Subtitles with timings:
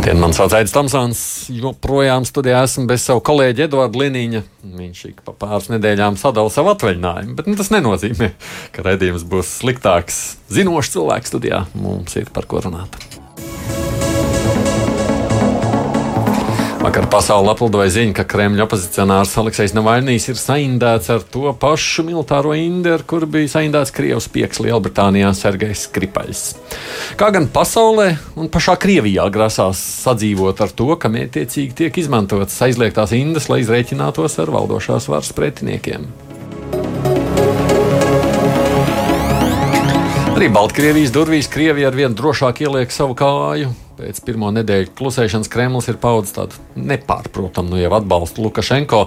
[0.00, 1.18] Labdien, man sauc Aits Tamsons.
[1.52, 4.40] Joprojām studijā esmu bez savu kolēģi Eduardu Liniņu.
[4.78, 8.32] Viņš ik pa pāris nedēļām sadala savu atvaļinājumu, bet nu, tas nenozīmē,
[8.72, 10.24] ka redzējums būs sliktāks.
[10.48, 13.19] Zinošs cilvēks studijā mums ir par ko runāt.
[16.80, 22.54] Vakar pasaulē aplidoja ziņa, ka Kremļa opozicionārs Aleksis Navaļnīs ir saindēts ar to pašu militāro
[22.56, 26.40] inderu, kur bija saindēts Krievijas pieks Lielbritānijā Sergejs Skripaļs.
[27.20, 28.06] Kā gan pasaulē
[28.40, 34.38] un pašā Krievijā grasās sadzīvot ar to, ka mētiecīgi tiek izmantotas aizliegtās indas, lai izreikinātos
[34.40, 36.08] ar valdošās varas pretiniekiem.
[40.32, 43.76] Arī Baltkrievijas durvīs Krievija ar vien drošāk ieliek savu kāju.
[44.00, 49.02] Pēc pirmo nedēļu klusēšanas Kremlis ir paudzis tādu nepārprotamu nu, atbalstu Lukašenko,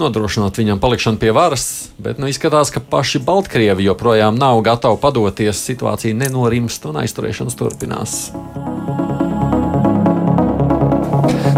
[0.00, 1.66] nodrošinot viņam palikšanu pie varas,
[2.00, 8.16] bet nu, izskatās, ka paši Baltkrievi joprojām nav gatavi padoties, situācija nenorimst un aizturēšanas turpinās.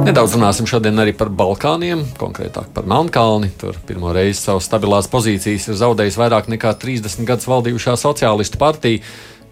[0.03, 3.53] Nedaudz runāsim šodien arī par Balkāniem, konkrētāk par Melnkalni.
[3.63, 9.07] Tur pirmo reizi savas stabilās pozīcijas ir zaudējis vairāk nekā 30 gadus valdījušā sociālistu partija,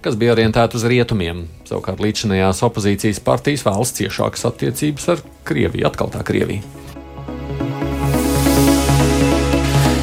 [0.05, 1.47] kas bija orientēta uz rietumiem.
[1.69, 6.65] Savukārt līdzinājās opozīcijas partijas vēlas ciešākas attiecības ar Krieviju, atkal tā Krievija.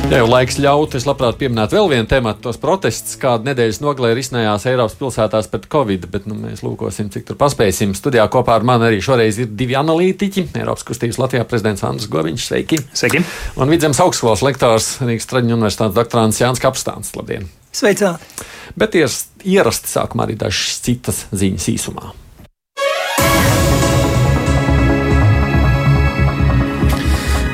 [0.08, 4.14] Ja jau laiks ļaut, es labprāt pieminētu vēl vienu tematu, tos protestus, kādu nedēļas nogalē
[4.16, 7.92] risinājās Eiropas pilsētās pret Covid, bet nu, mēs lūkosim, cik tur paspēsim.
[7.92, 10.48] Studijā kopā ar mani arī šoreiz ir divi analītiķi.
[10.62, 12.80] Eiropas kustības Latvijā prezidents Andris Goviņš, sveiki!
[12.96, 13.26] Sveiki!
[13.60, 17.12] Un Vidzemes augstskolas lektors Rīgas Traģiņu universitātes doktorants Jānis Kapstāns.
[17.20, 17.52] Labdien!
[17.78, 18.46] Sveicināti!
[18.78, 19.12] Bet ir
[19.46, 22.14] ierasti sākumā arī dažas citas ziņas īsumā.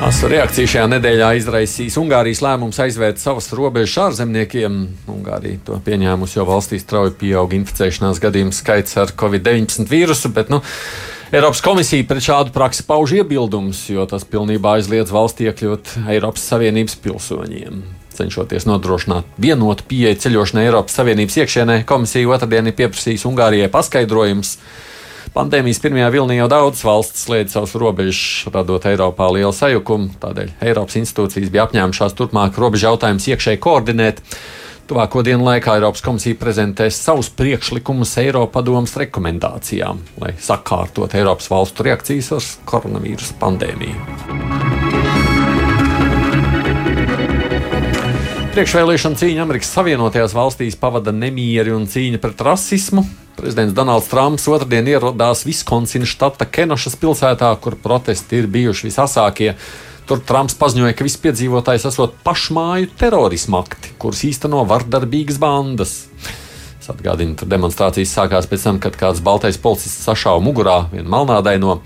[0.04, 4.76] Asu reakciju šajā nedēļā izraisīs Ungārijas lēmums aizvērt savas robežas ārzemniekiem.
[5.08, 10.28] Ungārija to pieņēmusi, jo valstī strauji pieaug inficēšanās gadījumu skaits ar covid-19 vīrusu.
[10.36, 10.60] Bet, nu,
[11.32, 17.00] Eiropas komisija pret šādu praksi pauž iebildumus, jo tas pilnībā aizliedz valsti iekļūt Eiropas Savienības
[17.00, 17.84] pilsoņiem.
[18.18, 24.58] Cenšoties nodrošināt vienotu pieeju ceļošanai Eiropas Savienības iekšienē, komisija otrdien ir pieprasījusi Ungārijai paskaidrojumus
[25.34, 30.12] Pandēmijas pirmajā vilnī jau daudzas valsts slēdz savus robežas, radot Eiropā lielu sajukumu.
[30.22, 34.22] Tādēļ Eiropas institūcijas bija apņēmušās turpmāk robežu jautājumus iekšēji koordinēt.
[34.86, 42.30] Tuvāko dienu laikā Eiropas komisija prezentēs savus priekšlikumus Eiropadomas rekomendācijām, lai sakārtot Eiropas valstu reakcijas
[42.38, 45.03] uz koronavīrusa pandēmiju.
[48.54, 53.02] Priekšvēlēšana cīņa Amerikas Savienotajās valstīs pavada nemieri un cīņa pret rasismu.
[53.34, 59.56] Prezidents Donalds Trumps otrdien ierodās Viskonsina štata Kenošas pilsētā, kur protesti ir bijuši visasākie.
[60.06, 65.98] Tur Trumps paziņoja, ka visi piedzīvotājs esot pašmāju terorismu akti, kurus īsteno vardarbīgas bandas.
[66.86, 71.80] Atgādina, ka demonstrācijas sākās pēc tam, kad kāds baltais policists sašāva mugurā vienu melnādaino.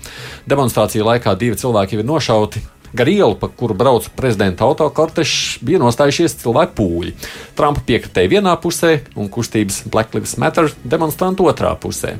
[0.45, 2.61] Demonstrāciju laikā divi cilvēki ir nošauti.
[2.93, 7.13] Gar ielu, pa kuru brauc prezidenta autokortešs, bija nostājušies cilvēku pūļi.
[7.57, 12.15] Trumpa piekritēja vienā pusē un kustības Black Lives Matter demonstrantu otrā pusē.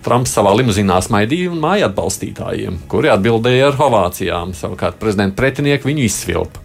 [0.00, 4.56] Trumps savā limuzīnā smaidīja un māja atbalstītājiem, kuri atbildēja ar ovācijām.
[4.56, 6.64] Savukārt prezidenta pretinieki viņu izsvilpa.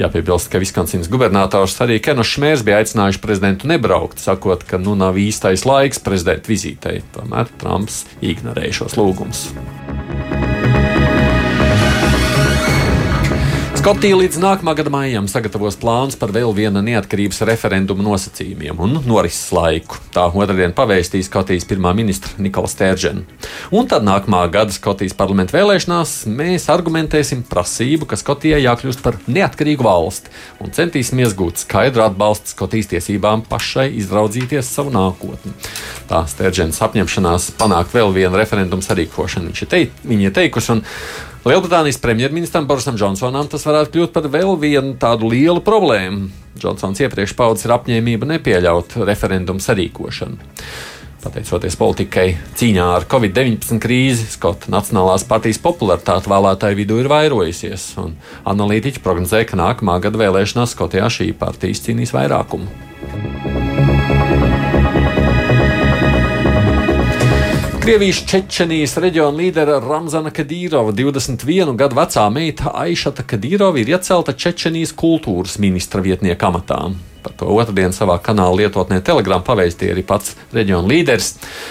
[0.00, 5.20] Jāpiebilst, ka Viskonsins gubernators arī Kenošs Šmērs bija aicinājuši prezidentu nebraukt, sakot, ka nu nav
[5.20, 7.02] īstais laiks prezidenta vizītei.
[7.14, 9.50] Tomēr Trumps ignorēja šos lūgumus.
[13.80, 19.46] Skotija līdz nākamā gada maijam sagatavos plānus par vēl viena neatkarības referenduma nosacījumiem un norises
[19.56, 19.96] laiku.
[20.12, 23.24] Tā otrdien pavēstīja Skotijas pirmā ministra Nikola Stēržena.
[23.72, 29.88] Un tad nākamā gada Skotijas parlamenta vēlēšanās mēs argumentēsim prasību, ka Skotijai jākļūst par neatkarīgu
[29.88, 30.28] valsti
[30.60, 35.56] un centīsimies gūt skaidru atbalstu Skotijas tiesībām pašai izraudzīties savu nākotni.
[36.12, 39.48] Tā Stēržens apņemšanās panākt vēl vienu referendumu sarīkošanu.
[39.54, 40.06] Viņš ir teikt,
[40.36, 40.82] teikusi.
[41.40, 46.28] Lielbritānijas premjerministram Borisam Džonsonam tas varētu kļūt par vēl vienu tādu lielu problēmu.
[46.60, 50.36] Džonsons iepriekš paudzes ir apņēmība nepieļaut referendumu sarīkošanu.
[51.24, 52.26] Pateicoties politikai
[52.60, 58.16] cīņā ar Covid-19 krīzi, Skotu Nacionālās partijas popularitāte vēlētāju vidū ir vairojusies, un
[58.48, 62.68] analītiķi prognozē, ka nākamā gada vēlēšanās Skotijā šī partija cīnīs vairākumu.
[67.80, 74.92] Krievijas Čečenijas reģiona līdera Ramzana Kadīrova, 21 gadu vecā meita Aišata Kadīrova, ir iecelta Čečenijas
[74.92, 76.82] kultūras ministra vietnieka amatā.
[77.24, 81.30] Par to otrdien savā kanāla lietotnē Telegram pavēstīja arī pats reģiona līderis,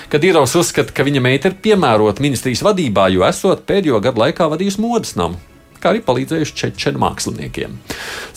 [0.10, 4.50] kad Īrovs uzskata, ka viņa meita ir piemērota ministrijas vadībā, jo esot pēdējo gadu laikā
[4.50, 5.38] vadījusi modes namu
[5.80, 7.78] kā arī palīdzējuši čečenu māksliniekiem.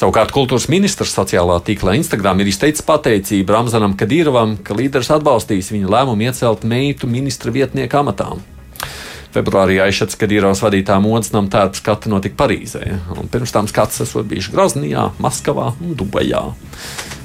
[0.00, 5.92] Savukārt kultūras ministrs sociālā tīklā Instagram ir izteicis pateicību Ramzanam Kadīrovam, ka līderis atbalstīs viņa
[5.92, 8.42] lēmumu iecelt meitu ministra vietnieku amatām.
[9.32, 12.82] Februārī aizšats, kad īros vadītā modes nama tērpa skata notika Parīzē,
[13.16, 16.42] un pirms tam skats esot bijuši Graznijā, Maskavā un Dubajā.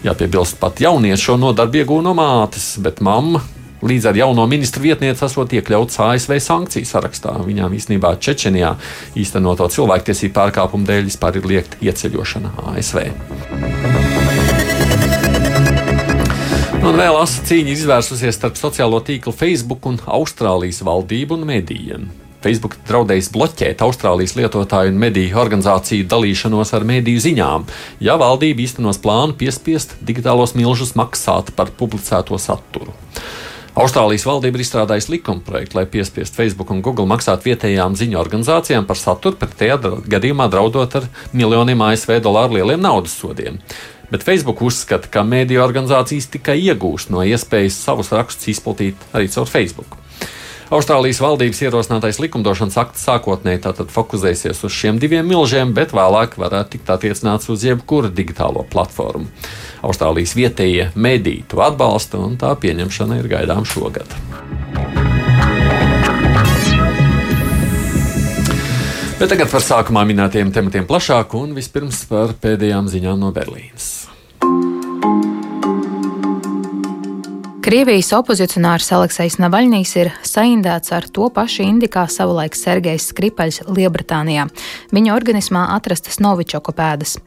[0.08, 3.44] Jāpiebilst, pat jaunieši šo nodarbi iegūno mātes, bet mamma
[3.78, 7.36] Līdz ar jauno ministru vietnieci esot iekļauts ASV sankciju sarakstā.
[7.46, 8.72] Viņām īstenībā Čečenijā
[9.14, 13.04] īstenoto cilvēktiesību pārkāpumu dēļ vispār ir liekta ieceļošana ASV.
[16.88, 22.10] Un vēl asa cīņa izvērsusies starp sociālo tīklu Facebook un Austrālijas valdību un medijiem.
[22.42, 27.66] Facebook draudējis bloķēt Austrālijas lietotāju un mediju organizāciju dalīšanos ar mediju ziņām,
[28.02, 32.96] ja valdība īstenos plānu piespiest digitālos milžus maksāt par publicēto saturu.
[33.78, 38.98] Austrālijas valdība ir izstrādājusi likumprojektu, lai piespiestu Facebook un Google maksāt vietējām ziņu organizācijām par
[38.98, 39.76] saturu, pretējā
[40.10, 43.60] gadījumā draudot ar miljoniem ASV dolāru lieliem naudas sodiem.
[44.10, 49.52] Bet Facebook uzskata, ka mēdīju organizācijas tikai iegūst no iespējas savus rakstus izplatīt arī caur
[49.52, 49.94] Facebook.
[50.68, 56.74] Austrālijas valdības ierosinātais likumdošanas akts sākotnēji tātad fokusēsies uz šiem diviem milžiem, bet vēlāk varētu
[56.74, 59.30] tikt attiecināts uz jebkuru digitālo platformu.
[59.88, 64.12] Austrālijas vietējie mediji to atbalsta, un tā pieņemšana ir gaidām šogad.
[69.18, 74.17] Bet tagad par sākumā minētajiem tematiem plašāk, un vispirms par pēdējām ziņām no Berlīnas.
[77.68, 84.46] Krievijas opozicionārs Aleksis Navaļņīs ir saindēts ar to pašu indi kā savulaik Sergejs Skripaļs Lielbritānijā.
[84.96, 87.18] Viņa organismā atrastas novičoku pēdas.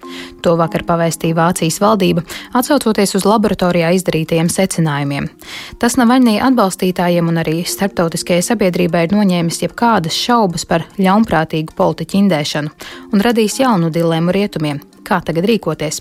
[0.40, 2.24] To vakar pavēstīja Vācijas valdība,
[2.56, 5.28] atsaucoties uz laboratorijā izdarītajiem secinājumiem.
[5.76, 12.72] Tas Navaļņī atbalstītājiem un arī starptautiskajai sabiedrībai ir noņēmis jebkādas šaubas par ļaunprātīgu politiķu indēšanu
[13.12, 16.00] un radījis jaunu dilēmu rietumiem kā tagad rīkoties.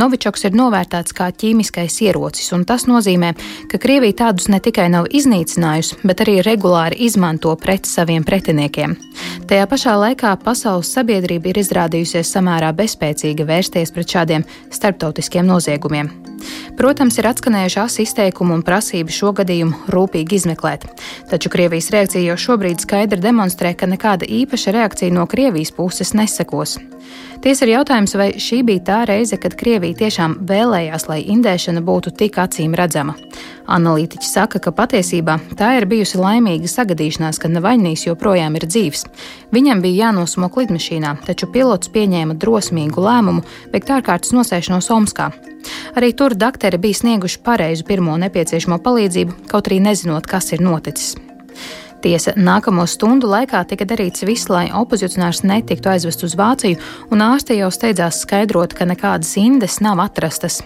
[0.00, 3.32] Novičoks ir novērtēts kā ķīmiskais ierocis, un tas nozīmē,
[3.70, 8.96] ka Krievija tādus ne tikai nav iznīcinājusi, bet arī regulāri izmanto pret saviem pretiniekiem.
[9.50, 16.10] Tajā pašā laikā pasaules sabiedrība ir izrādījusies samērā bezspēcīga vērsties pret šādiem starptautiskiem noziegumiem.
[16.78, 20.86] Protams, ir atskanējušās izteikumi un prasības šo gadījumu rūpīgi izmeklēt,
[21.28, 26.78] taču Krievijas reakcija jau šobrīd skaidri demonstrē, ka nekāda īpaša reakcija no Krievijas puses nesekos.
[27.40, 32.12] Tiesa ir jautājums, vai šī bija tā reize, kad Krievija tiešām vēlējās, lai indēšana būtu
[32.18, 33.14] tik acīm redzama.
[33.70, 39.06] Analītiķi saka, ka patiesībā tā ir bijusi laimīga sagadīšanās, ka Navaļnīs joprojām ir dzīves.
[39.56, 45.30] Viņam bija jānosmok lidmašīnā, taču pilots pieņēma drosmīgu lēmumu veikt ārkārtas nosēšanos Omskā.
[45.96, 51.16] Arī tur doktori bija snieguši pareizu pirmo nepieciešamo palīdzību, kaut arī nezinot, kas ir noticis.
[52.00, 56.78] Tiesa, nākamo stundu laikā tika darīts viss, lai opozicionārs netiktu aizvest uz Vāciju,
[57.12, 60.62] un ārste jau steidzās skaidrot, ka nekādas indes nav atrastas.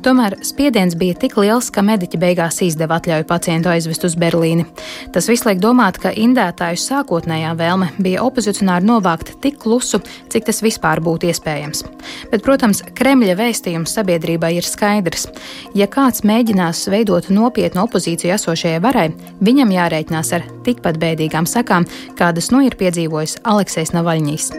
[0.00, 4.64] Tomēr spiediens bija tik liels, ka mediķi beigās izdeva atļauju pacientu aizvest uz Berlīni.
[5.12, 10.00] Tas viss liek domāt, ka indētāju sākotnējā vēlme bija opozicionāri novākt tik klusu,
[10.32, 11.84] cik tas vispār būtu iespējams.
[12.32, 15.28] Bet, protams, Kremļa vēstījums sabiedrībai ir skaidrs.
[15.76, 19.10] Ja kāds mēģinās veidot nopietnu opozīciju esošajai varai,
[19.44, 24.50] viņam jārēķinās ar tikpat bēdīgām sekām, kādas nu ir piedzīvojis Aleksis Navaļņīs.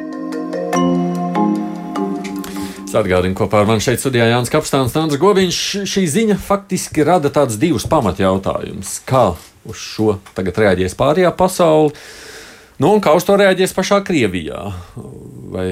[2.97, 5.59] Atgādinu, kopā ar mani šeit studijā Jānis Kapstāns, Nāns Goviņš.
[5.87, 8.97] Šī ziņa faktiski rada tādus divus pamatjautājumus.
[9.07, 9.31] Kā
[9.67, 11.93] uz šo tagad reaģēs pārējā pasaule,
[12.81, 14.63] nu, un kā uz to reaģēs pašā Krievijā?
[15.53, 15.67] Vai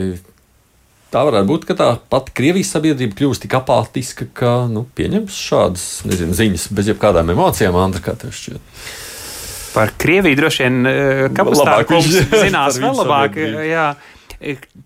[1.14, 5.88] tā varētu būt, ka tā pati Krievijas sabiedrība kļūst tik apātiska, ka nu, pieņems šādas
[6.10, 8.62] nezinu, ziņas bez jebkādām emocijām, Andra, kā tev šķiet?
[9.74, 13.38] Par Krieviju droši vien eh, Kapustāns zinās vēl labāk.
[13.68, 13.92] Jā.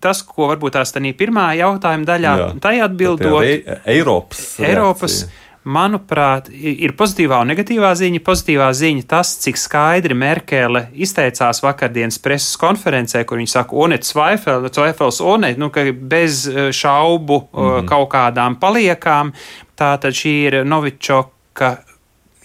[0.00, 4.46] Tas, ko varbūt tās tādā pirmā jautājuma daļā, Jā, tai atbildot, e Eiropas.
[4.58, 5.24] Eiropas
[5.64, 8.20] manuprāt, ir pozitīvā un negatīvā ziņa.
[8.24, 14.68] Pozitīvā ziņa tas, cik skaidri Merkele izteicās vakardienas preses konferencē, kur viņa saka, Onet Zweifel,
[14.68, 17.88] Zweifels Onet, nu, ka bez e, šaubu mm -hmm.
[17.88, 19.32] kaut kādām paliekām.
[19.74, 21.76] Tā tad šī ir Novičoka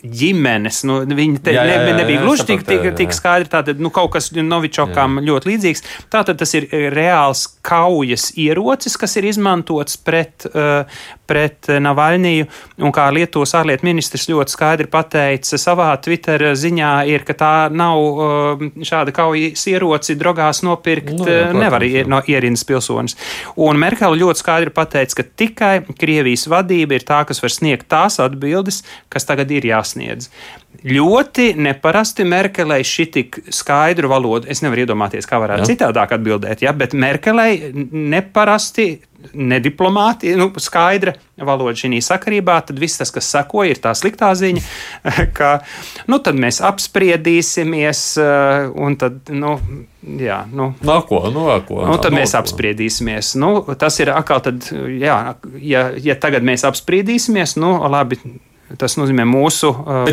[0.03, 0.83] ģimenes.
[0.87, 2.95] Nu, viņi te, Jā, jā, jā, ne, nebija jā, gluži tik, tik, jā, jā.
[3.01, 3.49] tik skaidri.
[3.51, 5.85] Tātad nu, kaut kas Novičokam ļoti līdzīgs.
[6.13, 10.87] Tātad tas ir eh, reāls kaujas ierocis, kas ir izmantots pret, uh,
[11.29, 12.47] pret Navaļniju.
[12.85, 17.99] Un kā Lietuvas ārlietu ministrs ļoti skaidri pateica savā Twitter ziņā, ir, ka tā nav
[17.99, 21.13] uh, šāda kaujas ieroci drogās nopirkt.
[21.19, 22.05] Nu, jā, nevar jā.
[22.09, 23.17] no ierindas pilsonis.
[23.59, 28.19] Un Merkele ļoti skaidri pateica, ka tikai Krievijas vadība ir tā, kas var sniegt tās
[28.23, 30.29] atbildes, kas tagad ir jāsniedz.
[30.85, 34.47] Ļoti neparasti Merkelei šī tik skaidru valodu.
[34.49, 35.73] Es nevaru iedomāties, kā varētu Jā.
[35.73, 36.73] citādāk atbildēt, ja?
[36.73, 39.01] bet Merkelei neparasti.
[39.35, 41.11] Nediplomāti, nu, skaidra
[41.43, 44.61] valoda šī sakarībā, tad viss tas, kas sekoja, ir tā sliktā ziņa,
[45.37, 45.49] ka
[46.07, 49.57] nu, tad mēs apspriedīsimies, eh, un tad, nu,
[50.23, 51.81] jā, nu, Nāko, nu, nāko.
[51.83, 53.35] Nu, tad mēs apspriedīsimies.
[53.43, 55.19] Nu, tas ir atkal, tad, jā,
[55.67, 58.21] ja, ja tagad mēs apspriedīsimies, nu, labi.
[58.77, 60.09] Tas nozīmē, mūsu uh,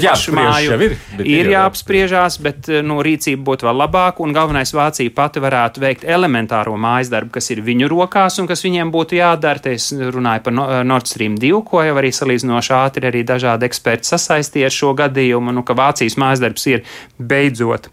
[0.65, 4.25] jau ir, ir ir jāapspriežās, bet uh, nu, rīcība būtu vēl labāka.
[4.25, 8.65] Un galvenais Vācija pati varētu veikt elementāro mājas darbu, kas ir viņu rokās un kas
[8.65, 9.61] viņiem būtu jādara.
[9.61, 13.69] Te es runāju par No- Nord Stream 2, ko jau arī salīdzinoši ātri arī dažādi
[13.69, 15.53] eksperti sasaistīja ar šo gadījumu.
[15.53, 16.85] Nu, ka Vācijas mājas darbs ir
[17.21, 17.91] beidzot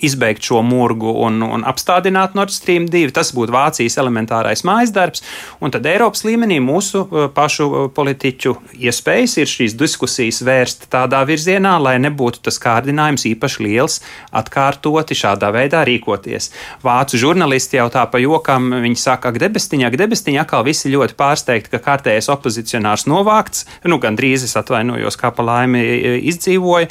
[0.00, 3.12] izbeigt šo murgu un, un apstādināt Nord Stream 2.
[3.14, 5.24] Tas būtu Vācijas elementārais mājas darbs,
[5.60, 11.22] un tad Eiropas līmenī mūsu uh, pašu uh, politiķu iespējas ir šīs diskusijas vērst tādā
[11.28, 14.00] virzienā, lai nebūtu tas kārdinājums īpaši liels
[14.32, 16.50] atkārtoti šādā veidā rīkoties.
[16.84, 21.16] Vācu žurnālisti jau tā pa jokam, viņi saka, ak, debestiņā, ak, debestiņā, atkal visi ļoti
[21.18, 25.82] pārsteigti, ka kārtējais opozicionārs novākts, nu, gan drīz es atvainojos, kā pa laimi
[26.32, 26.90] izdzīvoja,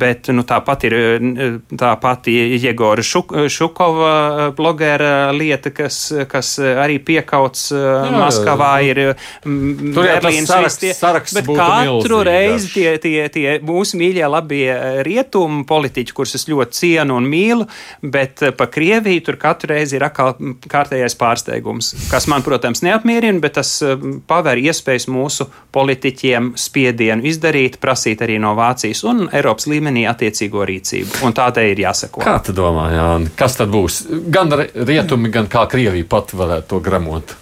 [0.00, 5.98] bet, nu, tāpat ir e, tā pati Jegora Šuk, Šukova e, blogera lieta, kas,
[6.30, 9.00] kas arī piekauts jā, Maskavā, ir
[9.44, 14.68] Berlīnas saraksts- viss tie- saraksts bet katru reizi tie, tie, tie mūsu mīļie, labie
[15.06, 17.66] rietumu politiķi, kurus es ļoti cienu un mīlu,
[18.02, 20.34] bet eh, pa Krieviju tur katru reizi ir atkal
[20.70, 23.96] kārtējais pārsteigums, kas man, protams, neapmierina, bet tas eh,
[24.30, 31.22] paver iespējas mūsu politiķiem spiedienu izdarīt, prasīt arī no Vācijas un Eiropas līmenī attiecīgo rīcību.
[31.26, 32.22] Un tādai ir jāsako.
[32.30, 34.04] Kā tu domā, Jāni, kas tad būs?
[34.30, 37.32] Gan ri- rietumi, gan kā Krievija pat varētu to gramot?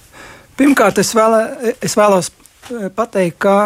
[0.57, 2.31] Pirmkārt, es, vēlē, es vēlos
[2.73, 3.57] eh, pateikt, ka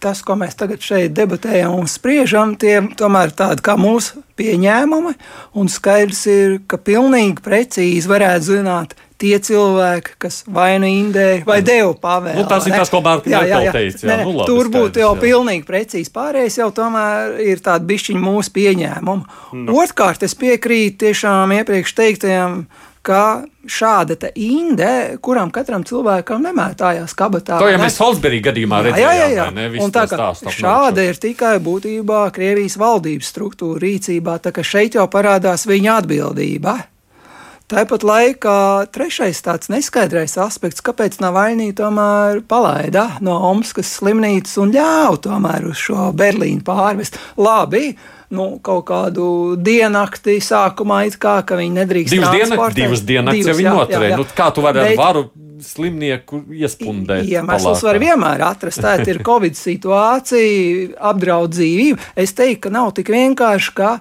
[0.00, 5.12] tas, ko mēs tagad šeit debatējam un spriežam, tie tomēr tādi kā mūsu pieņēmumi.
[5.60, 11.60] Un skaidrs ir, ka pilnīgi precīzi varētu zināt tie cilvēki, kas vai nu indēja, vai
[11.64, 12.40] deva pavēlu.
[12.40, 12.80] Nu, tas ir ne?
[12.80, 13.72] tas, ko Jā, jā, jā.
[13.76, 15.22] teica, jā, nu labi, tur būtu jau jā.
[15.22, 16.12] pilnīgi precīzi.
[16.14, 19.40] Pārējais jau tomēr ir tāda bišķiņa mūsu pieņēmuma.
[19.56, 19.80] Nu.
[19.82, 22.62] Otrkārt, es piekrītu tiešām iepriekš teiktajam.
[23.00, 27.56] Ka šāda inde, kuram katram cilvēkam nemētājās kabatā.
[27.56, 29.16] To jau mēs Salisbury gadījumā Jā, jā, redzējām.
[29.16, 29.46] jā, jā.
[29.46, 29.80] vai ne?
[29.80, 35.08] Un tā, ap šāda ir tikai būtībā Krievijas valdības struktūra rīcībā, tā ka šeit jau
[35.08, 36.76] parādās viņa atbildība.
[37.70, 38.52] Tāpat laikā
[38.90, 45.78] trešais tāds neskaidrais aspekts, kāpēc Navaļnī tomēr palaida no Omskas slimnīcas un ļāva tomēr uz
[45.78, 47.20] šo Berlīnu pārvest.
[47.38, 47.92] Labi,
[48.34, 53.76] nu, kaut kādu diennakti sākumā kā, ka viņi nedrīkst Divas dienas, divas dienas jau viņi
[53.78, 54.18] noturēja.
[54.18, 55.24] Nu, kā tu vari ar varu
[55.62, 57.30] slimnieku iespundēt?
[57.30, 58.82] Iemesls var vienmēr atrast.
[58.82, 62.12] Tā ir Covid situācija, apdraud dzīvību.
[62.18, 63.96] Es teiktu, ka nav tik vienkārši, ka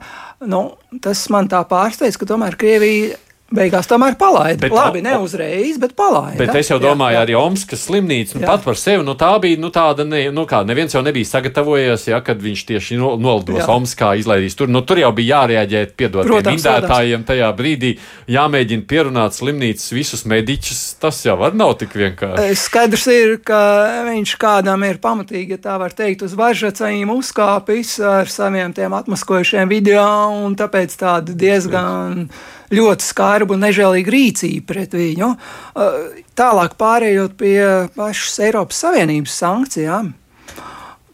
[0.49, 0.71] nu,
[1.05, 3.17] tas man tā pārsteidz, ka tomēr Krievija
[3.55, 4.61] beigās tomēr palaida.
[4.61, 6.37] Bet- Labi, ne uzreiz, bet palaida.
[6.37, 7.23] Bet es jau Jā, domāju, jā.
[7.25, 8.47] arī Omskas slimnīca nu, Jā.
[8.47, 9.03] pat par sevi.
[9.03, 12.65] Nu, tā bija nu, tāda, ne, nu, kā neviens jau nebija sagatavojies, ja, kad viņš
[12.69, 13.67] tieši no- nolidos Jā.
[13.67, 14.67] Omskā, izlaidīs tur.
[14.67, 17.97] Nu, tur jau bija jārēģē, piedod indētājiem tajā brīdī,
[18.29, 20.99] jāmēģina pierunāt slimnīcas visus mediķus.
[20.99, 22.55] Tas jau var nav tik vienkārši.
[22.55, 28.25] Skaidrs ir, ka viņš kādam ir pamatīgi, ja tā var teikt, uz varžacējiem uzkāpis ar
[28.31, 30.05] saviem tiem atmaskojušiem video,
[30.45, 32.29] un tāpēc tāda diezgan
[32.73, 35.33] ļoti skarba un nežēlīga rīcība pret viņu.
[35.73, 37.59] Uh, Tālāk pārējot pie
[37.97, 40.13] pašas Eiropas Savienības sankcijām.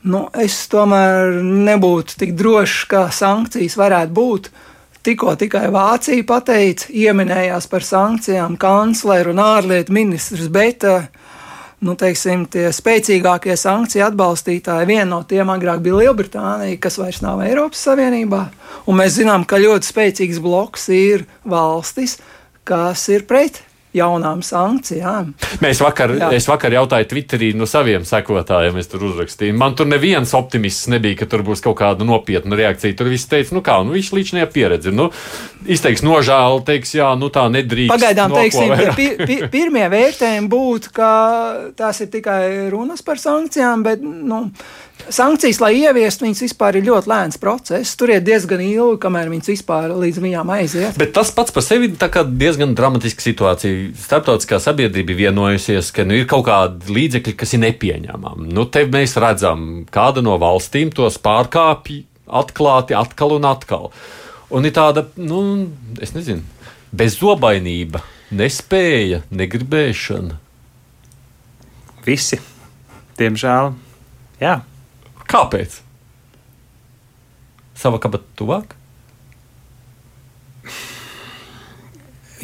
[0.05, 4.51] Nu, es tomēr nebūtu tik drošs, ka sankcijas varētu būt.
[5.05, 11.07] Tikko tikai Vācija pateica, ieminējās par sankcijām kancleru un ārlietu ministrs, bet uh,
[11.85, 17.43] nu, teiksim, tie spēcīgākie sankciju atbalstītāji, viena no tiem agrāk bija Lielbritānija, kas vairs nav
[17.45, 18.41] Eiropas Savienībā.
[18.89, 22.17] Un mēs zinām, ka ļoti spēcīgs bloks ir valstis,
[22.65, 23.61] kas ir pret
[23.95, 25.33] jaunām sankcijām.
[25.63, 26.29] Mēs vakar, Jā.
[26.35, 29.55] es vakar jautāju Twitterī no saviem sekotājiem, es tur uzrakstīju.
[29.57, 32.97] Man tur neviens optimists nebija, ka tur būs kaut kāda nopietna reakcija.
[32.97, 34.93] Tur viss teica, nu kā, nu viņš līdšanajā pieredze.
[34.95, 35.09] Nu,
[35.65, 37.93] izteiks nožēlu, teiks, jā, nu tā nedrīkst.
[37.93, 41.11] Pagaidām, teiksim, pi, pi, pirmie vērtējumi būtu, ka
[41.77, 42.41] tās ir tikai
[42.73, 44.45] runas par sankcijām, bet nu,
[45.09, 47.95] sankcijas, lai ieviestu, viņas vispār ir ļoti lēns process.
[47.99, 50.99] Tur ir diezgan ilgi, kamēr viņas vispār līdz viņām aiziet.
[50.99, 53.84] Bet tas pats par sevi ir diezgan dramatiska situācija.
[53.99, 58.49] Starptautiskā sabiedrība ir vienojusies, ka nu, ir kaut kādi līdzekļi, kas ir nepieņemami.
[58.55, 63.91] Nu, te mēs redzam, kāda no valstīm tos pārkāpj atklāti atkal un atkal.
[64.53, 65.41] Un ir tāda, nu,
[66.01, 66.43] es nezinu,
[66.95, 68.03] bezzobainība,
[68.35, 70.39] nespēja, negribēšana.
[72.05, 72.39] Visi.
[73.17, 73.73] Diemžēl.
[74.41, 74.59] Jā.
[75.31, 75.79] Kāpēc?
[77.75, 78.75] Sava kabata tuvāk?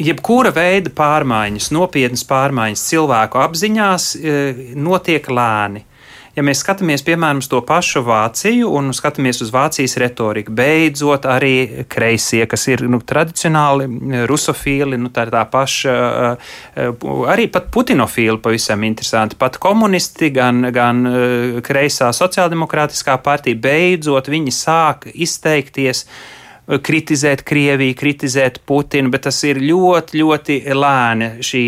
[0.02, 5.86] Jebkura veida pārmaiņas, nopietnas pārmaiņas cilvēku apziņās eh, notiek lēni.
[6.32, 11.84] Ja mēs skatāmies, piemēram, uz to pašu Vāciju un skatāmies uz Vācijas retoriku, beidzot arī
[11.92, 15.96] kreisie, kas ir nu, tradicionāli eh, rusofīli, nu, tā ir tā paša,
[16.32, 16.92] eh,
[17.34, 21.04] arī pat putinofīli pavisam interesanti, pat komunisti, gan, gan
[21.62, 26.06] kreisā sociāldemokrātiskā partija, beidzot viņi sāk izteikties
[26.66, 31.62] kritizēt Krieviju, kritizēt Putinu, bet tas ir ļoti, ļoti lēni šī,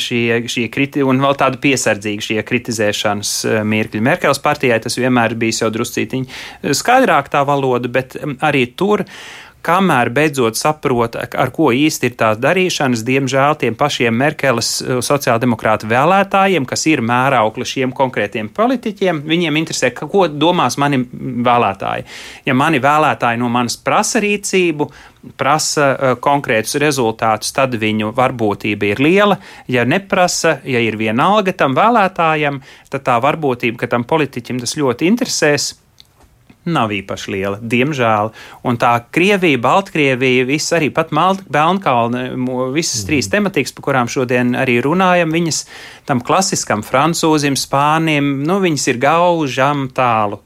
[0.00, 4.02] šī, šī kriti, un vēl tāda piesardzīga šie kritizēšanas eh, mirkļi.
[4.10, 9.06] Merkels partijai tas vienmēr bijis jau druscītiņi skaidrāk tā valoda, bet arī tur
[9.64, 15.90] kamēr beidzot saprot, ar ko īsti ir tās darīšanas, diemžēl tiem pašiem Merkeles eh, sociāldemokrātu
[15.90, 21.02] vēlētājiem, kas ir mēraukli šiem konkrētiem politiķiem, viņiem interesē, ko domās mani
[21.46, 22.06] vēlētāji.
[22.48, 24.88] Ja mani vēlētāji no manis prasa rīcību,
[25.36, 29.36] prasa uh, konkrētus rezultātus, tad viņu varbūtība ir liela.
[29.68, 35.10] Ja neprasa, ja ir vienalga tam vēlētājam, tad tā varbūtība, ka tam politiķim tas ļoti
[35.10, 35.74] interesēs,
[36.68, 38.32] nav īpaši liela, diemžēl.
[38.68, 42.26] Un tā Krievija, Baltkrievija, viss arī pat Melnkalne,
[42.74, 45.64] visas trīs tematikas, par kurām šodien arī runājam, viņas
[46.08, 50.42] tam klasiskam francūzim, spānim, nu, viņas ir gaužam tālu.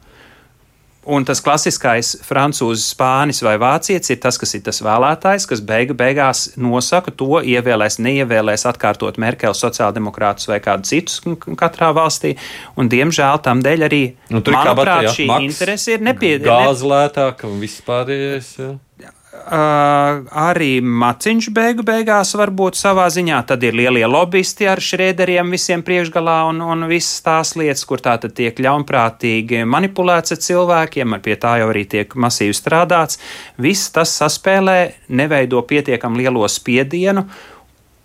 [1.04, 5.96] Un tas klasiskais frančūzis, spānis vai vācietis ir tas, kas ir tas vēlētājs, kas beigu
[5.98, 11.20] beigās nosaka to, ievēlēs, neievēlēs atkārtot Merkeli sociāldemokrātus vai kādu citus
[11.60, 12.34] katrā valstī.
[12.80, 16.64] Un, diemžēl tam dēļ arī, Nu, ir kā manuprāt, Batajā, šī interese ir nepieciešama.
[16.68, 18.54] Gāze lētāk un viss pārējais.
[19.02, 19.13] Jā.
[19.44, 23.42] Uh, arī maciņš beigu beigās var būt savā ziņā.
[23.50, 28.14] Tad ir lielie lobbyisti ar šrēderiem visiem priekšgalā un, un visas tās lietas, kur tā
[28.22, 33.20] tad tiek ļaunprātīgi manipulēts ar cilvēkiem, ar pie tā jau arī tiek masīvi strādāts.
[33.60, 34.78] Viss tas saspēlē,
[35.12, 37.26] neveido pietiekam lielo spiedienu,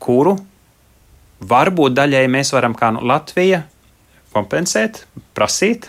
[0.03, 0.35] kuru
[1.39, 3.63] varbūt daļēji mēs varam kā nu Latvija
[4.35, 5.05] kompensēt,
[5.37, 5.87] prasīt,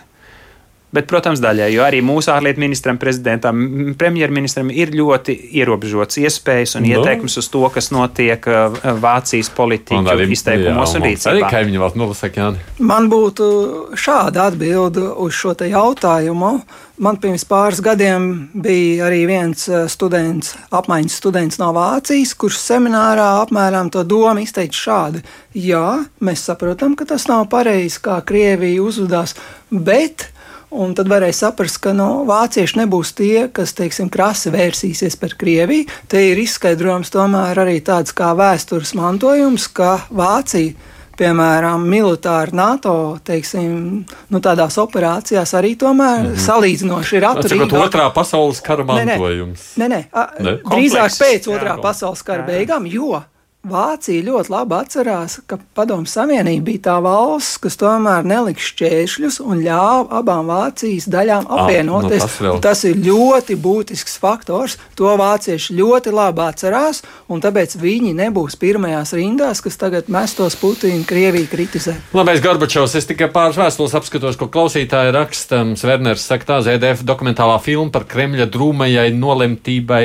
[0.90, 3.60] Bet, protams, daļai, jo arī mūsu ārlietu ministram, prezidentam,
[3.98, 6.96] premjerministram ir ļoti ierobežots iespējas un Nu.
[6.96, 11.50] ieteikums uz to, kas notiek uh, Vācijas politiķu izteikumos un Arī rīcībā.
[11.52, 12.64] kaimiņu valsts nolasaka, Jāni.
[12.82, 13.46] Man būtu
[13.94, 16.56] šāda atbilde uz šo te jautājumu.
[17.00, 23.28] Man pirms pāris gadiem bija arī viens eh, students, apmaiņas students no Vācijas, kurš seminārā
[23.44, 25.22] apmēram to domu izteica šādi:
[25.54, 29.32] Jā, mēs saprotam, ka tas nav pareizi, kā Krievija uzvedās,
[29.70, 30.28] bet
[30.70, 35.88] Un tad varēja saprast, ka no, vācieši nebūs tie, kas, teiksim, krasi vērsīsies par Krieviju.
[36.06, 40.76] Te ir izskaidrojums tomēr arī tāds kā vēstures mantojums, ka Vācija,
[41.18, 46.44] piemēram, militāri NATO, teiksim, nu, tādās operācijās arī tomēr mm -hmm.
[46.46, 47.82] salīdzinoši ir atturīga.
[47.88, 49.04] otrā pasaules kara Nē, nē.
[49.06, 49.66] mantojums.
[49.76, 50.56] Nē, nē, a, Ne?
[50.64, 51.80] drīzāk pēc otrā Jā.
[51.82, 52.46] pasaules kara Jā.
[52.46, 53.22] beigām, jo
[53.60, 59.60] Vācija ļoti labi atcerās, ka Padomu Savienība bija tā valsts, kas tomēr nelika šķēršļus un
[59.66, 62.22] ļāva abām Vācijas daļām Ah, apvienoties.
[62.22, 62.60] nu tas vēl.
[62.64, 64.78] Tas ir ļoti būtisks faktors.
[64.96, 71.04] To vācieši ļoti labi atcerās, un tāpēc viņi nebūs pirmajās rindās, kas tagad mestos Putinu
[71.04, 71.98] Krieviju kritizē.
[72.16, 75.60] Labais Gorbačovs, es tikai pāris vēstules apskatos, ko klausītāji raksta.
[75.76, 80.04] Sverners saka, tā ZDF dokumentālā filma par Kremļa drūmajai nolemtībai,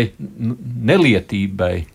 [0.84, 1.86] nelietībai.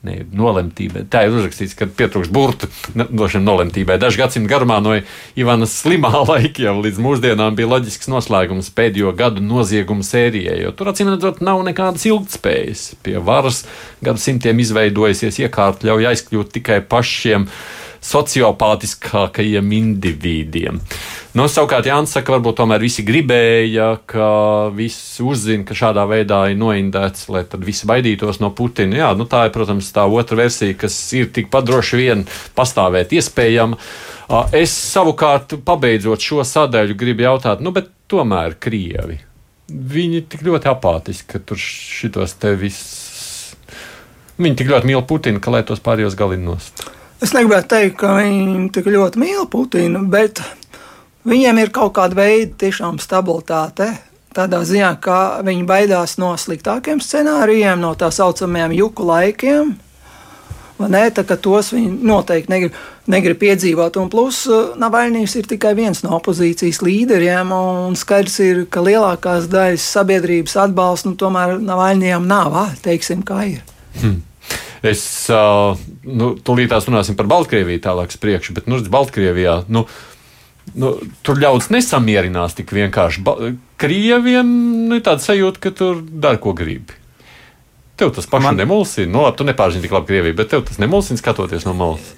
[0.00, 1.02] Nē, nolemtībai.
[1.12, 3.98] Tā ir uzrakstīts, ka pietrūkst burtu ne- no šiem nolemtībai.
[4.00, 4.94] Dažu gadsimtu garumā no
[5.36, 10.88] Ivana slimā laika jau līdz mūsdienām bija loģisks noslēgums pēdējo gadu noziegumu sērijai, jo tur
[10.94, 12.86] acīm redzot nav nekādas ilgtspējas.
[13.04, 13.66] Pie varas
[14.00, 17.44] gadsimtiem izveidojusies iekārta ļauj aizkļūt tikai pašiem
[18.04, 20.80] sociopātiskākajiem individiem.
[21.36, 24.30] Nu, savukārt Jānis saka, varbūt tomēr visi gribēja, ka
[24.74, 28.98] visi uzzina, ka šādā veidā ir noindēts, lai tad visi baidītos no Putina.
[28.98, 32.26] Jā, nu, tā ir, protams, tā otra versija, kas ir tikpat droši vien
[32.58, 33.78] pastāvēt iespējama.
[34.56, 39.20] Es savukārt, pabeidzot šo sadaļu, gribu jautāt, nu, bet tomēr Krievi.
[39.70, 43.52] Viņi tik ļoti apātiski, ka tur šitos te viss.
[44.40, 46.72] Viņi tik ļoti mīl Putinu, ka lai tos pārējos galinos.
[47.20, 50.40] Es negribētu teikt, ka viņi tik ļoti mīl Putinu, bet
[51.28, 53.92] Viņiem ir kaut kāda veida tiešām stabilitāte.
[54.32, 59.74] Tādā ziņā, ka viņi baidās no sliktākiem scenārijiem, no tā saucamajiem juku laikiem.
[60.80, 62.78] Nē, tā kā tos viņi noteikti negrib,
[63.12, 63.98] negrib piedzīvot.
[64.00, 69.50] Un plus, uh, Navaļņīs ir tikai viens no opozīcijas līderiem, un skaidrs ir, ka lielākās
[69.52, 72.56] daļas sabiedrības atbalsta nu, tomēr Navaļņiem nav.
[72.86, 73.60] Teiksim, kā ir.
[74.00, 74.22] Hmm.
[74.86, 75.02] Es
[76.08, 79.58] nu, tūlītās runāsim par Baltkrieviju tālāk, priekšu, bet nu, Baltkrievijā.
[79.68, 79.84] Nu,
[80.72, 80.94] nu,
[81.26, 83.24] tur ļaudis nesamierinās tik vienkārši.
[83.26, 83.36] Ba
[83.80, 84.48] Krieviem
[84.88, 86.96] nu, ir tāda sajūta, ka tur dara, ko gribi.
[88.00, 88.62] Tev tas pašam Man...
[88.62, 89.12] nemulsina.
[89.12, 92.14] Nu, labi, tu nepārzini tik labi Krieviju, bet tev tas nemulsina skatoties no malas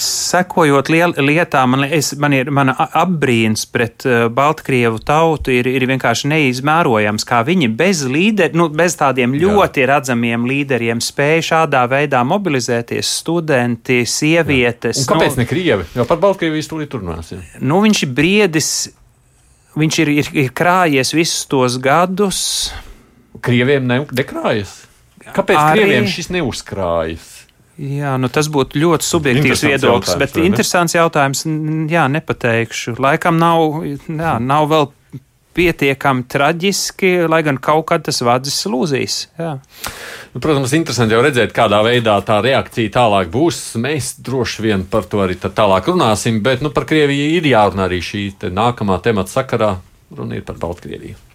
[0.00, 6.30] sekojot lietām, man, es, man ir mana apbrīns pret uh, Baltkrievu tautu ir, ir vienkārši
[6.32, 9.90] neizmērojams, kā viņi bez līderiem, nu, bez tādiem ļoti Jā.
[9.94, 15.04] redzamiem līderiem spēja šādā veidā mobilizēties studenti, sievietes.
[15.04, 15.88] Un kāpēc nu, ne Krievi?
[15.98, 17.44] Jo par Baltkrieviju tūlīt turnāsim.
[17.60, 18.72] Nu, viņš ir briedis,
[19.78, 22.40] viņš ir, ir, ir krājies visus tos gadus.
[23.44, 24.82] Krieviem ne, nekrājas?
[25.24, 25.84] Kāpēc Arī...
[25.84, 27.33] Krieviem šis neuzkrājas?
[27.74, 30.44] Jā, nu tas būtu ļoti subjektīvs viedoklis, bet ne?
[30.46, 31.42] interesants jautājums.
[31.90, 32.94] Jā, nepateikšu.
[33.02, 34.92] Laikam nav, jā, nav vēl
[35.54, 39.18] pietiekami traģiski, lai gan kaut kad tas vadzis lūzīs.
[39.38, 39.56] Jā.
[40.34, 43.60] Nu, protams, interesanti jau redzēt, kādā veidā tā reakcija tālāk būs.
[43.82, 48.02] Mēs droši vien par to arī tālāk runāsim, bet nu, par Krieviju ir jārunā arī
[48.02, 49.76] šī te nākamā temata sakarā.
[50.14, 51.33] Runa ir par Baltkrieviju.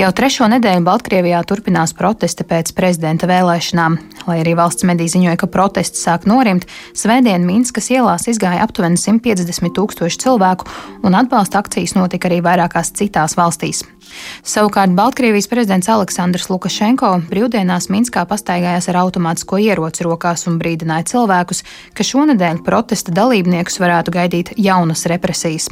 [0.00, 3.98] Jau trešo nedēļu Baltkrievijā turpinās protesti pēc prezidenta vēlēšanām.
[4.24, 6.64] Lai arī valsts mediji ziņoja, ka protesti sāk norimt,
[6.96, 10.70] svētdien Minskas ielās izgāja aptuveni 150 tūkstoši cilvēku,
[11.04, 13.82] un atbalsta akcijas notika arī vairākās citās valstīs.
[14.46, 21.64] Savukārt Baltkrievijas prezidents Aleksandrs Lukašenko brīvdienās Minskā pastaigājās ar automātisko ieroci rokās un brīdināja cilvēkus,
[21.94, 25.68] ka šonadēļ protesta dalībniekus varētu gaidīt jaunas represijas.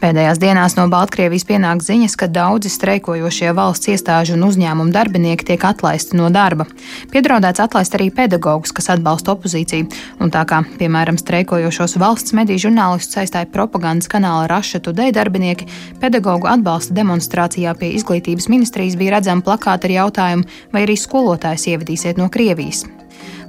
[0.00, 5.66] Pēdējās dienās no Baltkrievijas pienāk ziņas, ka daudzi streikojošie valsts iestāžu un uzņēmumu darbinieki tiek
[5.68, 6.66] atlaisti no darba.
[7.12, 9.90] Piedraudēts atlaist arī pedagogus, kas atbalsta opozīciju,
[10.24, 15.68] un tā kā, piemēram, streikojošos valsts mediju žurnālistus saistāja propagandas kanāla Raša Tudei darbinieki,
[16.00, 21.68] pedagogu atbalsta demonstrācijā Latvijā pie izglītības ministrijas bija redzama plakāta ar jautājumu, vai arī skolotājs
[21.70, 22.84] ievedīsiet no Krievijas.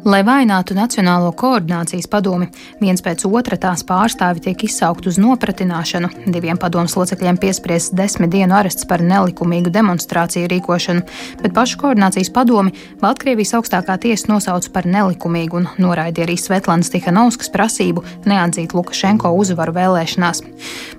[0.02, 2.48] Lai vainātu Nacionālo koordinācijas padomi,
[2.82, 6.08] viens pēc otra tās pārstāvi tiek izsaukt uz nopratināšanu.
[6.34, 11.04] Diviem padomus locekļiem piespriests desmit dienu arests par nelikumīgu demonstrāciju rīkošanu,
[11.44, 17.54] bet pašu koordinācijas padomi Baltkrievijas augstākā tiesa nosauca par nelikumīgu un noraidīja arī Svetlanas Tihanovskas
[17.54, 20.42] prasību neatzīt Lukašenko uzvaru vēlēšanās.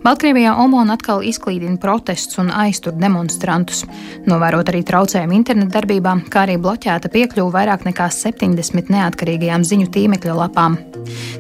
[0.07, 3.83] Baltkrievijā Omon atkal izklīdina protestus un aiztur demonstrantus.
[4.31, 10.79] Novērot arī traucējumu internetdarbībām, kā arī bloķēta piekļuva vairāk nekā 70 neatkarīgajām ziņu tīmekļa lapām.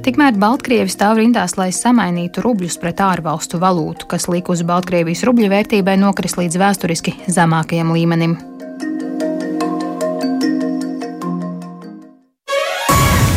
[0.03, 5.95] Tikmēr Baltkrievi stāv rindās, lai samainītu rubļus pret ārvalstu valūtu, kas likus Baltkrievijas rubļu vērtībai
[6.01, 8.38] nokris līdz vēsturiski zemākajam līmenim.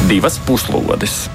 [0.09, 1.25] Divas puslodes!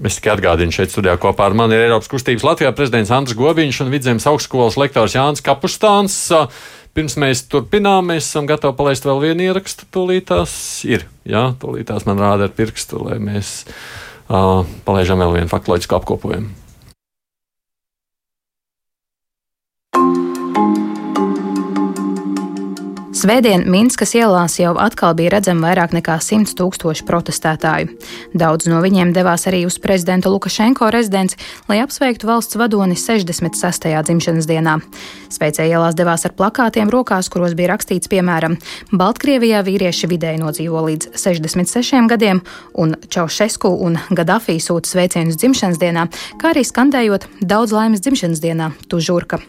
[0.00, 3.82] Es tikai atgādinu, šeit studijā kopā ar mani ir Eiropas kustības Latvijā prezidents Andris Gobiņš
[3.84, 6.16] un Vidzemes augstskolas lektors Jānis Kapustāns.
[6.96, 9.84] Pirms mēs turpinām, mēs esam gatavi palaist vēl vienu ierakstu.
[9.92, 10.54] Tūlītās
[10.88, 16.56] ir, jā, tūlītās man rāda ar pirkstu, lai mēs uh, palaidām vēl vienu faktoloģisku apkopojumu.
[23.20, 27.90] Svētdien Minskas ielās jau atkal bija redzami vairāk nekā 100 tūkstoši protestētāju.
[28.32, 31.36] Daudz no viņiem devās arī uz prezidenta Lukašenko rezidenci,
[31.68, 33.90] lai apsveiktu valsts vadoni 66.
[34.08, 34.78] dzimšanas dienā.
[35.28, 38.56] Sveicēja ielās devās ar plakātiem rokās, kuros bija rakstīts, piemēram,
[38.88, 42.40] Baltkrievijā vīrieši vidēji nodzīvo līdz 66 gadiem,
[42.72, 46.08] un Čaušesku un Gadafī sūta sveicienus dzimšanas dienā,
[46.40, 49.44] kā arī skandējot daudz laimes dzimšanas dienā, tu žurka.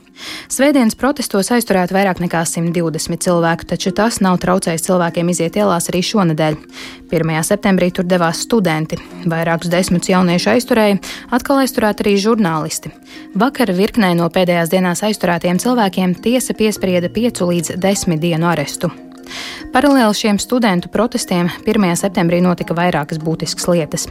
[0.51, 5.89] Svētdienas protestos aizturēt vairāk nekā 120 cilvēki vairāk, taču tas nav traucējis cilvēkiem iziet ielās
[5.89, 6.58] arī šonadēļ.
[7.12, 7.43] 1.
[7.43, 8.97] septembrī tur devās studenti.
[9.26, 11.00] Vairākus desmitus jauniešu aizturēja,
[11.32, 12.91] atkal aizturēti arī žurnālisti.
[13.36, 18.91] Vakar virknē no pēdējās dienās aizturētiem cilvēkiem tiesa piesprieda 5 līdz 10 dienu arestu.
[19.71, 21.87] Paralēli šiem studentu protestiem 1.
[21.99, 24.07] septembrī notika vairākas būtiskas lietas.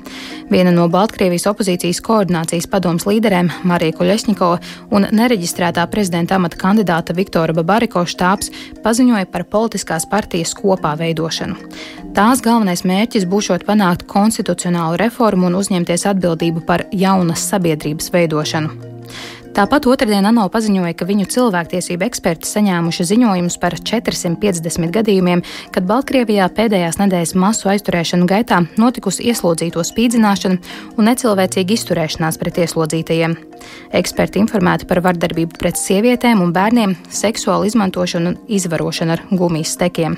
[0.51, 4.61] Viena no Baltkrievijas opozīcijas koordinācijas padomas līderēm, Marija Kuļesņikova
[4.97, 8.53] un nereģistrētā prezidenta amata kandidāta Viktora Babariko štābs
[8.85, 11.59] paziņoja par politiskās partijas kopā veidošanu.
[12.17, 18.90] Tās galvenais mērķis būšot panākt konstitucionālu reformu un uzņemties atbildību par jaunas sabiedrības veidošanu.
[19.51, 25.43] Tāpat otrdien ANO paziņoja, ka viņu cilvēktiesību eksperti saņēmuši ziņojumus par 450 gadījumiem,
[25.75, 30.61] kad Baltkrievijā pēdējās nedēļas masu aizturēšanu gaitā notikusi ieslodzīto spīdzināšana
[30.95, 33.37] un necilvēcīga izturēšanās pret ieslodzītajiem.
[33.99, 40.17] Eksperti informēti par vardarbību pret sievietēm un bērniem, seksuālu izmantošanu un izvarošanu ar gumijas stekiem.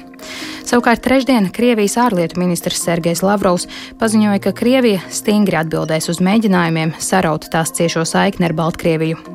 [0.69, 3.67] Savukārt trešdien Krievijas ārlietu ministrs Sergejs Lavrovs
[4.01, 9.32] paziņoja, ka Krievija stingri atbildēs uz mēģinājumiem saraut tās ciešo saikni ar Baltkrieviju.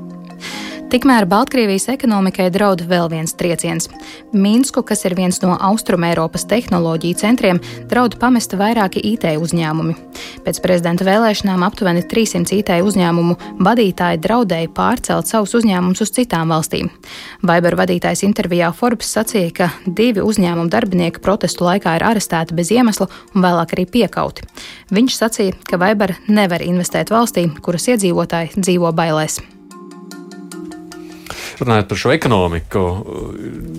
[0.88, 3.90] Tikmēr Baltkrievijas ekonomikai draud vēl viens trieciens.
[4.32, 7.60] Minsku, kas ir viens no Austrumēropas tehnoloģiju centriem,
[7.92, 9.98] draud pamest vairāki IT uzņēmumi.
[10.46, 13.36] Pēc prezidenta vēlēšanām aptuveni 300 IT uzņēmumu
[13.68, 16.88] vadītāji draudēja pārcelt savus uzņēmumus uz citām valstīm.
[17.44, 23.10] Viber vadītājs intervijā Forbes sacīja, ka divi uzņēmumu darbinieki protestu laikā ir arestēti bez iemesla
[23.36, 24.48] un vēlāk arī piekauti.
[24.96, 29.42] Viņš sacīja, ka Viber nevar investēt valstī, kuras iedzīvotāji dzīvo bailēs
[31.62, 32.84] runājot par šo ekonomiku,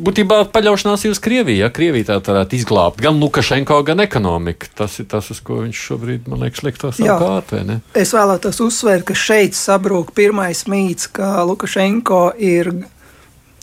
[0.06, 1.62] būtībā paļaušanās uz Krieviju.
[1.62, 4.70] Ja Krievija tā varētu izglābt gan Lukašenko, gan ekonomiku.
[4.78, 7.80] Tas ir tas, uz ko viņš šobrīd, man liekas, liek to savu kārtu.
[7.98, 12.72] Es vēlētos uzsvērt, ka šeit sabrūk pirmais mīts, ka Lukašenko ir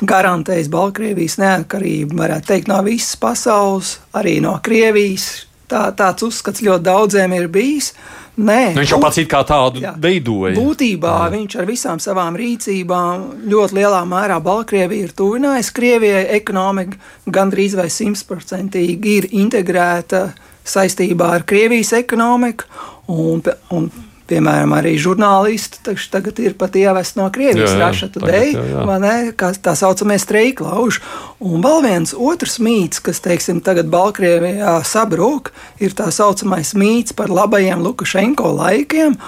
[0.06, 5.46] garantējis Baltkrievijas neatkarību, varētu teikt, no visas pasaules, arī no Krievijas.
[5.66, 7.96] Tā, tāds uzskats ļoti daudziem ir bijis.
[7.96, 10.56] Uh, Nē, nu, viņš jau pats kā tādu jā, veidoja.
[10.58, 11.28] Būtībā jā.
[11.32, 15.72] viņš ar visām savām rīcībām ļoti lielā mērā Baltkrieviju ir tuvinājis.
[15.76, 17.00] Krievijai ekonomika
[17.32, 20.26] gandrīz vai simtprocentīgi ir integrēta
[20.68, 22.68] saistībā ar Krievijas ekonomiku.
[23.14, 23.40] Un,
[23.72, 23.88] un
[24.26, 28.56] Piemēram, arī žurnālisti tagad ir pat ievesti no Krievijas rašatu dēļ,
[28.88, 29.14] vai ne?
[29.38, 31.04] Kā tā saucamie streiklauži.
[31.46, 37.30] Un vēl viens otrs mīts, kas, teiksim, tagad Baltkrievijā sabrūk, ir tā saucamais mīts par
[37.30, 39.20] labajiem Lukašenko laikiem.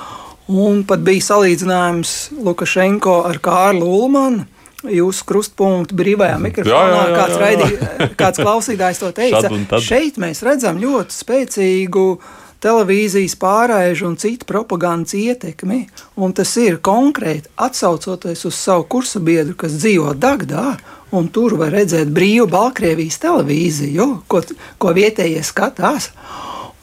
[0.47, 4.47] Un pat bija salīdzinājums Lukašenko ar Kārlu Ulmanu
[4.88, 6.73] jūsu krustpunktu brīvajā mikrofonā.
[6.73, 9.81] Jā, jā, jā, kāds, raidī, kāds klausītājs to teica.
[9.83, 15.86] Šeit mēs redzam ļoti spēcīgu uh, televīzijas pārēžu un citu propagandas ietekmi,
[16.17, 20.76] un tas ir konkrēti atsaucoties uz savu kursabiedru, kas dzīvo Dagdā,
[21.15, 24.43] un tur var redzēt brīvu Baltkrievijas televīziju, ko,
[24.78, 26.12] ko vietējie skatās.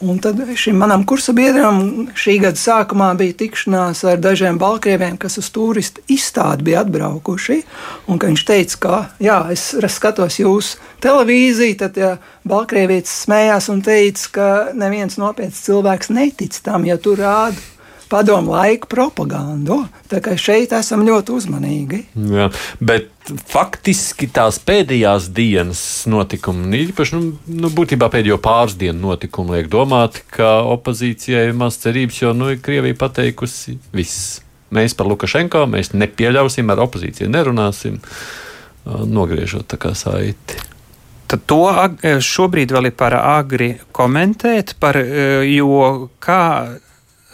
[0.05, 1.79] Un tad šim manam kursabiedram
[2.19, 7.61] šī gada sākumā bija tikšanās ar dažiem balkrieviem, kas uz turistu izstādi bija atbraukuši.
[8.09, 12.15] Viņš teica, ka, jā, es skatos jūsu televīziju, tad ja
[12.49, 17.74] balkrievietis smējās un teica, ka neviens nopietns cilvēks netic tam, ja tur rāda
[18.11, 19.83] padomu laiku propagandu.
[20.11, 22.01] Tā kā šeit esam ļoti uzmanīgi.
[22.35, 22.49] Jā,
[22.85, 23.11] bet
[23.49, 30.21] faktiski tās pēdējās dienas notikumi, īpaši nu, nu, būtībā pēdējo pāris dienu notikumi, liek domāt,
[30.35, 34.41] ka opozīcijai ir maz cerības, jo nu, Krievija pateikusi viss.
[34.75, 38.01] Mēs par Lukašenko mēs nepieļausim, ar opozīciju nerunāsim,
[38.85, 40.59] nogriežot tā kā saiti.
[41.31, 41.63] Tad to
[42.23, 44.99] šobrīd vēl ir par agri komentēt, par,
[45.49, 46.43] jo kā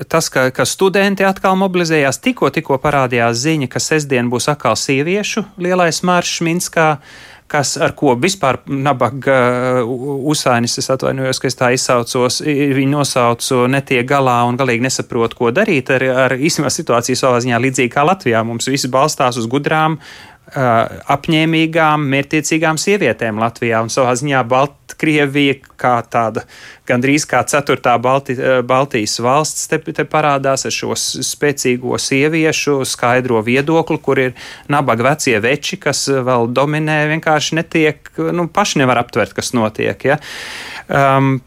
[0.09, 5.45] tas, ka, ka studenti atkal mobilizējās, tikko, tikko parādījās ziņa, ka sestdien būs atkal sieviešu
[5.61, 6.95] lielais maršs Minskā
[7.51, 9.37] kas ar ko vispār nabaga
[9.83, 15.51] uzsainis, es atvainojos, ka es tā izsaucos, viņi nosaucu netiek galā un galīgi nesaprot, ko
[15.55, 18.45] darīt ar, ar īstenībā situāciju savā ziņā līdzīgi kā Latvijā.
[18.47, 19.99] Mums visi balstās uz gudrām
[20.51, 23.83] apņēmīgām, mērķtiecīgām sievietēm Latvijā.
[23.85, 26.45] Un savā ziņā Baltkrievija, kā tāda
[26.91, 28.35] gandrīz kā ceturtā Balti,
[28.67, 34.35] Baltijas valsts, te, te parādās ar šo spēcīgo sieviešu skaidro viedokli, kur ir
[34.73, 40.11] nabaga vecie veči, kas vēl dominē, vienkārši netiek, nu, paši nevar aptvert, kas notiek.
[40.11, 40.19] Ja?
[40.89, 41.39] Um,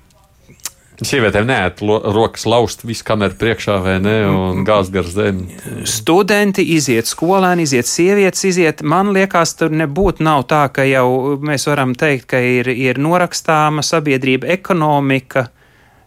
[1.01, 5.47] Sievietēm neēt rokas laust visu kameru priekšā vai ne, un gāzt gar zemi.
[5.89, 8.83] Studenti iziet, skolēni iziet, sievietes iziet.
[8.85, 13.81] Man liekas, tur nebūtu nav tā, ka jau mēs varam teikt, ka ir, ir norakstāma
[13.85, 15.47] sabiedrība, ekonomika.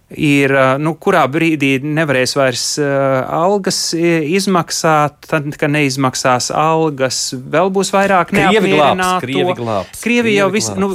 [0.06, 7.90] Ir, nu, kurā brīdī nevarēs vairs uh, algas izmaksāt, tad, kad neizmaksās algas, vēl būs
[7.90, 9.24] vairāk neapmierināto.
[9.26, 10.04] Krievi glābs, Krievi glābs.
[10.06, 10.92] Krievi jau viss, nu,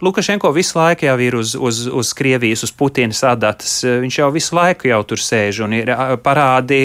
[0.00, 3.80] Lukašenko visu laiku jau ir uz, uz, uz Krievijas, uz Putinas adatas.
[3.82, 5.90] Viņš jau visu laiku jau tur sēž un ir
[6.22, 6.78] parādi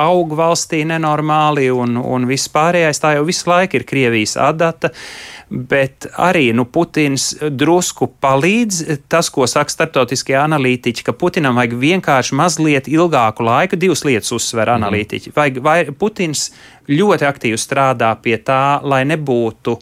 [0.00, 3.02] aug valstī nenormāli un, un viss pārējais.
[3.02, 4.94] Tā jau visu laiku ir Krievijas adata.
[5.52, 8.80] Bet arī nu, Putins drusku palīdz
[9.12, 14.72] tas, ko saka starptautiskie analītiķi, ka Putinam vajag vienkārši mazliet ilgāku laiku, divas lietas uzsver
[14.72, 14.80] mhm.
[14.80, 15.36] analītiķi.
[15.36, 16.48] Vajag, vai Putins
[16.88, 19.76] ļoti aktīvi strādā pie tā, lai nebūtu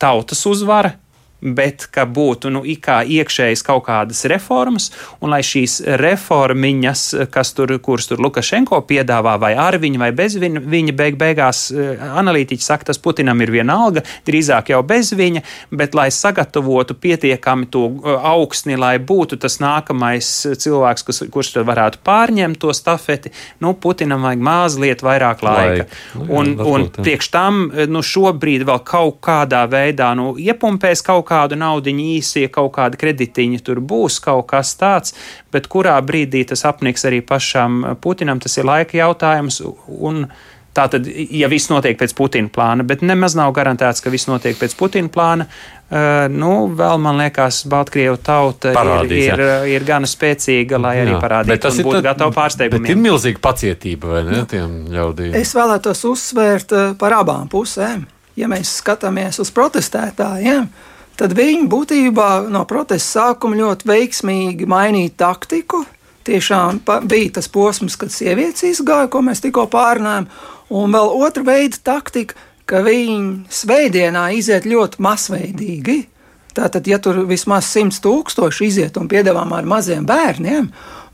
[0.00, 0.94] tautas uzvara,
[1.40, 8.10] bet ka būtu nu, iekšējas kaut kādas reformas, un lai šīs reformiņas, kas tur, kuras
[8.10, 12.90] tur Lukašenko piedāvā, vai ar viņu, vai bez viņa, viņa beig beigās eh, analītiķi saka,
[12.90, 18.76] tas Putinam ir vienalga, drīzāk jau bez viņa, bet lai sagatavotu pietiekami to eh, augstni,
[18.80, 23.32] lai būtu tas nākamais cilvēks, kas, kurš tad varētu pārņemt to stafeti,
[23.64, 25.86] nu, Putinam vajag mazliet vairāk laika.
[25.86, 25.96] Laik.
[26.14, 31.04] Nu, jā, un, un priekš tam, eh, nu, šobrīd vēl kaut kādā veidā, nu, iepumpēs
[31.06, 35.16] kaut kādu naudu īsie, kaut kāda kreditiņa tur būs, kaut kas tāds,
[35.54, 39.62] bet kurā brīdī tas apniks arī pašam Putinam, tas ir laika jautājums.
[39.88, 40.26] Un,
[40.70, 44.76] Tātad, ja viss notiek pēc Putina plāna, bet nemaz nav garantēts, ka viss notiek pēc
[44.78, 50.78] Putina plāna, uh, nu, vēl man liekas, Baltkrievu tauta Parādīs, ir, ir, ir gana spēcīga,
[50.78, 52.86] lai jā, arī parādītu, ka būtu gatava pārsteigumiem.
[52.86, 55.34] Bet ir milzīga pacietība, vai ne, tiem ļaudīm?
[55.40, 58.06] Es vēlētos uzsvērt par abām pusēm.
[58.38, 60.89] Ja mēs skatāmies uz protestētājiem, ja,
[61.20, 65.84] tad viņi būtībā no protesta sākuma ļoti veiksmīgi mainīja taktiku.
[66.24, 70.28] Tiešām bija tas posms, kad sievietes izgāja, ko mēs tikko pārunājām,
[70.76, 72.36] un vēl otra veida taktika,
[72.68, 75.98] ka viņi svētdienā iziet ļoti masveidīgi.
[76.54, 80.68] Tātad, ja tur vismaz 100 tūkstoši iziet un piedāvām ar maziem bērniem,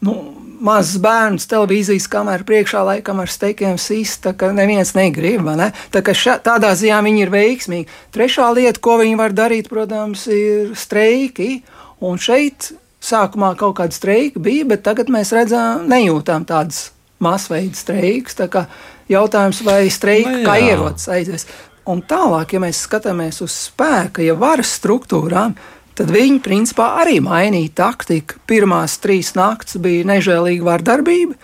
[0.06, 0.14] nu,
[0.60, 5.46] mazs bērns televīzijas kamerā priekšā laikam ar steikiem sista, ka neviens negrib.
[5.58, 5.70] Ne?
[5.94, 8.00] Tā kā ša, tādā ziņā viņi ir veiksmīgi.
[8.14, 11.60] Trešā lieta, ko viņi var darīt, protams, ir streiki.
[12.04, 16.90] Un šeit sākumā kaut kāda streika bija, bet tagad mēs redzam, nejūtām tādas
[17.22, 18.36] masveida streikas.
[18.38, 18.66] Tā kā
[19.12, 21.48] jautājums, vai streika no, nu kā ierocis aizies.
[21.86, 27.72] Un tālāk, ja mēs skatāmies uz spēka, ja varas struktūrām, tad viņi principā arī mainīja
[27.80, 28.36] taktiku.
[28.48, 31.38] Pirmās trīs naktas bija nežēlīga vardarbība.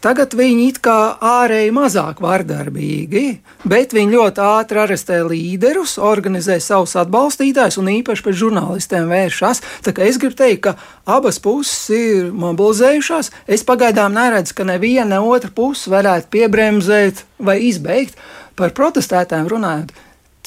[0.00, 3.24] Tagad viņi it kā ārēji mazāk vardarbīgi,
[3.68, 9.60] bet viņi ļoti ātri arestē līderus, organizē savus atbalstītājus un īpaši pret žurnālistiem vēršas.
[9.84, 10.72] Tā kā es gribu teikt, ka
[11.04, 13.28] abas puses ir mobilizējušās.
[13.44, 18.16] Es pagaidām neredzu, ka neviena ne otra puse varētu piebremzēt vai izbeigt.
[18.56, 19.92] Par protestētājiem runājot,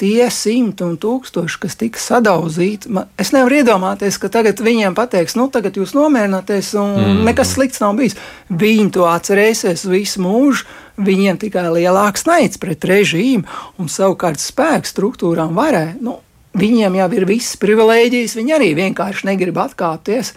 [0.00, 5.36] tie simti un tūkstoši, kas tika sadauzīti, man, es nevaru iedomāties, ka tagad viņiem pateiks,
[5.38, 7.22] nu, tagad jūs nomierināties, un mm.
[7.28, 8.18] nekas slikts nav bijis.
[8.50, 10.66] Viņi to atcerēsies visu mūžu,
[11.04, 13.46] viņiem tikai lielāks naids pret režīmu,
[13.78, 15.96] un savukārt spēku struktūrām varēja.
[16.02, 16.20] Nu,
[16.54, 20.28] Viņiem jau ir visas privilēģijas, viņi arī vienkārši negrib atkāpties.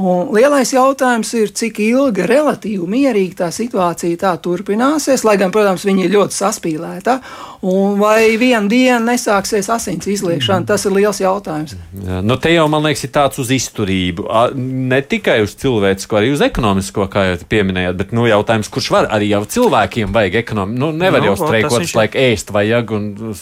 [0.00, 5.84] Un lielais jautājums ir, cik ilgi relatīvi mierīgi tā situācija tā turpināsies, lai gan, protams,
[5.86, 7.18] viņi ir ļoti saspīlēta.
[7.62, 11.76] Un vai vienā dienā nesāksies asins izliešana, tas ir liels jautājums.
[11.94, 14.26] Jā, nu te jau, man liekas, ir tāds uz izturību.
[14.58, 19.10] Ne tikai uz cilvēcisko, arī uz ekonomisko, kā jau pieminējāt, bet nu, jautājums, kurš var
[19.14, 20.80] arī jau cilvēkiem vajag ekonomiski.
[20.82, 21.94] Nu, nevar nu, jau streikot, viņš...
[22.00, 23.36] lai ēst vajag un nu,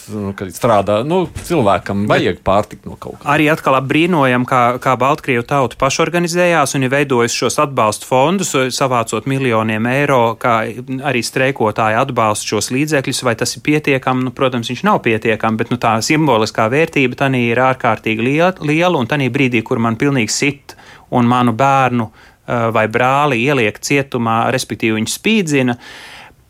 [0.53, 0.99] strādā.
[1.07, 3.31] Nu, cilvēkam vajag pārtikt no kaut kā.
[3.33, 5.81] Arī atkal brīnojam, kā, kā Baltkrievu tauta
[6.51, 10.67] pašorganizējās un ir veidojis šos atbalstu fondus, savācot miljoniem eiro, kā
[11.07, 14.25] arī streikotāji atbalsta šos līdzekļus, vai tas ir pietiekami.
[14.25, 18.99] Nu, protams, viņš nav pietiekams, bet nu, tā simboliskā vērtība tam ir ārkārtīgi liela, liela
[18.99, 20.75] un tajā brīdī, kur man pilnīgi sit
[21.11, 25.77] un manu bērnu uh, vai brāli ieliek cietumā, respektīvi viņu spīdzina.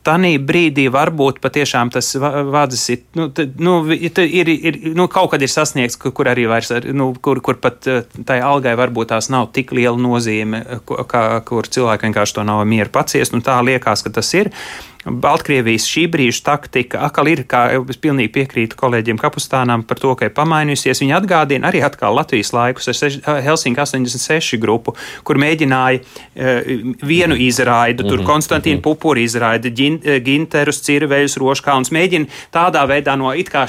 [0.07, 5.43] Tanī brīdī varbūt patiešām tas vādzis ir, nu, tad, nu, ir, ir nu, kaut kad
[5.45, 7.85] ir sasniegts, kur arī vairs, nu, kur, kur pat
[8.25, 12.89] tai algai varbūt tās nav tik liela nozīme, kā, kur cilvēki vienkārši to nav mieru
[12.93, 14.49] paciest, nu tā liekas, ka tas ir.
[14.51, 20.13] Uh, Baltkrievijas šī brīža taktika atkal ir, kā es pilnīgi piekrītu kolēģiem Kapustānam par to,
[20.17, 21.01] ka ir pamainījusies.
[21.01, 24.93] Viņi atgādina arī atkal Latvijas laikus ar Helsinki 86 grupu,
[25.25, 26.69] kur mēģināja uh,
[27.01, 28.29] vienu izraidu, tur -hmm.
[28.29, 28.83] Konstantīnu -hmm.
[28.83, 33.65] Pupuru izraida, ģin, uh, Ginterus, Cirveļus, Roškāns, mēģina tādā veidā no it kā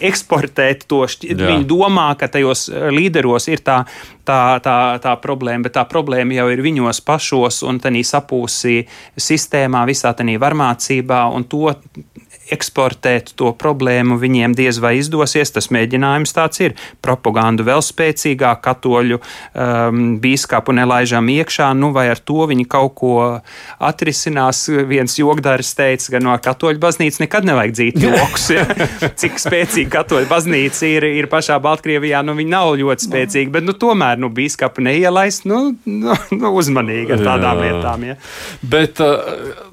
[0.00, 3.84] eksportēt to, viņi domā, ka tajos uh, līderos ir tā,
[4.24, 8.86] tā, tā, tā problēma, bet tā problēma jau ir viņos pašos un tā sapūsī
[9.16, 11.72] sistēmā, visā tā varmā apmācībā, un to
[12.48, 15.52] eksportēt to problēmu viņiem diez vai izdosies.
[15.52, 16.74] Tas mēģinājums tāds ir.
[17.04, 23.12] Propagandu vēl spēcīgāk, katoļu um, bīskapu nelaižam iekšā, nu vai ar to viņi kaut ko
[23.84, 24.64] atrisinās.
[24.88, 28.48] Viens jogdars teica, ka no katoļu baznīcas nekad nevajag dzīt joks.
[28.54, 28.66] Ja?
[29.18, 33.76] Cik spēcīga katoļu baznīca ir, ir pašā Baltkrievijā, nu viņi nav ļoti spēcīgi, bet nu,
[33.76, 37.66] tomēr nu, bīskapu neielaist, nu, nu, nu uzmanīgi ar tādām Jā.
[37.66, 38.08] lietām.
[38.08, 38.20] Ja?
[38.64, 39.68] Bet uh,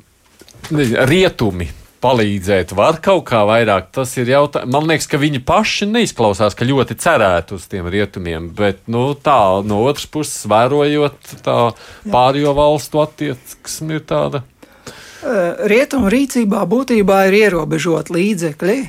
[0.72, 1.70] rietumi
[2.06, 3.90] palīdzēt var kaut kā vairāk.
[3.96, 4.72] Tas ir jautājums.
[4.74, 9.62] Man liekas, ka viņi paši neizklausās, ka ļoti cerētu uz tiem rietumiem, bet nu, tā
[9.66, 11.58] no otras puses, vērojot tā
[12.12, 14.44] pārējo valstu attieksmi, ir tāda.
[15.66, 18.80] Rietumu rīcībā būtībā ir ierobežot līdzekļi.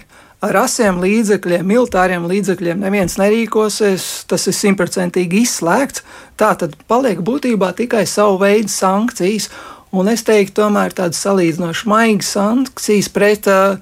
[0.45, 6.05] Ar asiem līdzekļiem, militāriem līdzekļiem neviens nerīkosies, tas ir simtprocentīgi izslēgts.
[6.37, 9.49] Tā tad paliek būtībā tikai savu veidu sankcijas.
[9.97, 13.79] Un es teiktu, tomēr tādas salīdzinoši maigas sankcijas pret uh,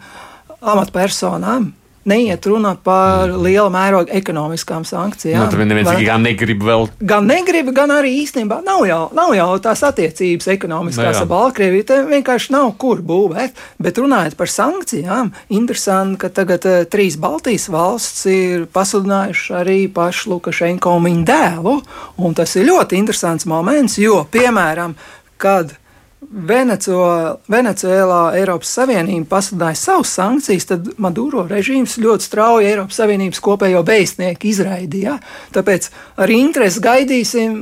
[0.62, 1.72] amatpersonām.
[2.04, 5.46] Neiet runa par liela mēroga ekonomiskām sankcijām.
[5.48, 6.02] Nu, neviens Var...
[6.04, 6.84] gan negrib vēl.
[7.00, 11.86] Gan negrib, gan arī īstenībā nav jau, nav jau tās attiecības ekonomiskās ar Baltkrieviju.
[11.88, 13.56] Te vienkārši nav kur būvēt.
[13.80, 20.34] Bet runājot par sankcijām, interesanti, ka tagad uh, trīs Baltijas valsts ir pasludinājuši arī pašu
[20.36, 21.78] Lukašenko un viņa dēlu.
[22.20, 24.92] Un tas ir ļoti interesants moments, jo, piemēram,
[25.40, 25.72] kad
[26.30, 34.50] Venecuēlā Eiropas Savienība pasludināja savus sankcijas, tad Maduro režīms ļoti strauji Eiropas Savienības kopējo beigstnieku
[34.50, 35.18] izraidīja.
[35.54, 37.58] Tāpēc ar interesi gaidīsim,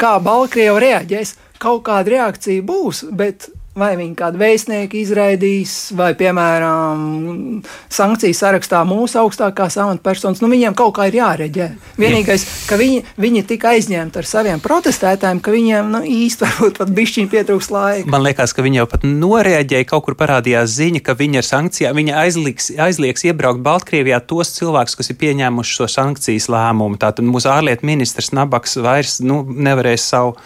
[0.00, 1.36] kā Baltkrieva reaģēs.
[1.62, 3.46] Kaut kāda reakcija būs, bet
[3.78, 7.62] vai viņi kādu vēstnieku izraidīs, vai, piemēram,
[7.92, 11.68] sankciju sarakstā mūsu augstākās amatpersonas, nu viņiem kaut kā ir jāreģē.
[12.00, 16.92] Vienīgais, ka viņi, viņi tika aizņemti ar saviem protestētājiem, ka viņiem nu, īsti varbūt pat
[16.98, 18.10] bišķiņi pietrūks laika.
[18.12, 21.96] Man liekas, ka viņi jau pat noreaģēja, kaut kur parādījās ziņa, ka viņi ar sankcijām,
[21.96, 27.00] viņi aizliks, aizlieks iebraukt Baltkrievijā tos cilvēkus, kas ir pieņēmuši šo sankcijas lēmumu.
[27.00, 30.36] Tātad mūsu ārlietu ministrs Nabaks vairs nu, nevarēs savu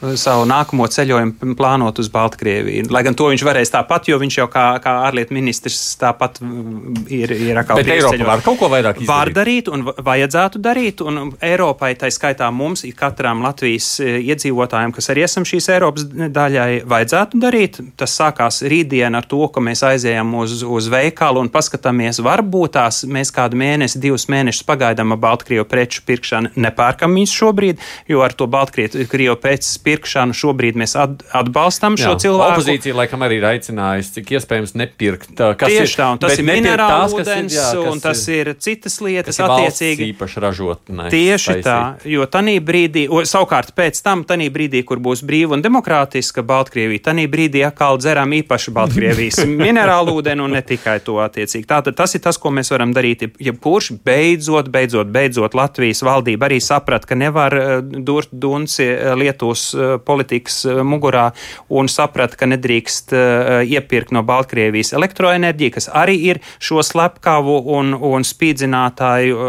[0.00, 2.88] savu nākamo ceļojumu plānot uz Baltkrieviju.
[2.92, 7.04] Lai gan to viņš varēs tāpat, jo viņš jau kā, kā ārlietu ministrs tāpat mm,
[7.12, 9.10] ir, ir atkal Bet Eiropa var kaut ko vairāk izdarīt.
[9.10, 15.12] Var darīt un vajadzētu darīt, un Eiropai, tā skaitā mums, katram Latvijas e, iedzīvotājiem, kas
[15.12, 17.80] arī esam šīs Eiropas daļai, vajadzētu darīt.
[18.00, 23.02] Tas sākās rītdien ar to, ka mēs aizējām uz, uz veikalu un paskatāmies, varbūt tās
[23.04, 28.32] mēs kādu mēnesi, divus mēnešus pagaidām ar Baltkrievu preču pirkšanu nepērkam viņus šobrīd, jo ar
[28.36, 29.89] to Baltkrievu preces pirkšanu.
[30.36, 32.60] Šobrīd mēs atbalstam Jā, šo cilvēku.
[32.60, 35.32] Opozīcija laikam arī ir aicinājusi, cik iespējams nepirkt.
[35.34, 38.60] Kas Tieši ir, tā, un tas ir minerāls ūdens, ir, jā, un tas ir, ir
[38.62, 40.10] citas lietas attiecīgi.
[40.14, 41.08] Īpaši ražotnē.
[41.12, 41.66] Tieši taisīt.
[41.66, 41.78] tā,
[42.08, 47.04] jo tanī brīdī, o, savukārt pēc tam, tanī brīdī, kur būs brīva un demokrātiska Baltkrievija,
[47.10, 51.66] tanī brīdī atkal dzeram īpaši Baltkrievijas minerālu ūdeni un ne tikai to attiecīgi.
[51.70, 53.26] Tātad tas ir tas, ko mēs varam darīt.
[53.42, 59.14] Ja kurš beidzot, beidzot, beidzot Latvijas valdība arī saprat, ka nevar uh, durt dunci uh,
[59.18, 61.30] Lietuvas uh, politikas uh, mugurā
[61.68, 67.94] un saprata, ka nedrīkst uh, iepirkt no Baltkrievijas elektroenerģiju, kas arī ir šo slepkavu un,
[67.94, 69.48] un spīdzinātāju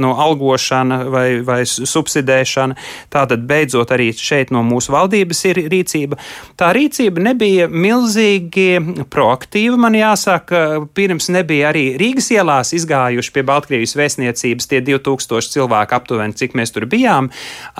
[0.00, 2.76] no algošana vai, vai subsidēšana.
[3.12, 6.18] Tātad beidzot arī šeit no mūsu valdības ir rīcība.
[6.60, 13.96] Tā rīcība nebija milzīgi proaktīva, man jāsaka, pirms nebija arī Rīgas ielās izgājuši pie Baltkrievijas
[13.98, 17.30] vēstniecības tie 2000 cilvēki aptuveni, cik mēs tur bijām.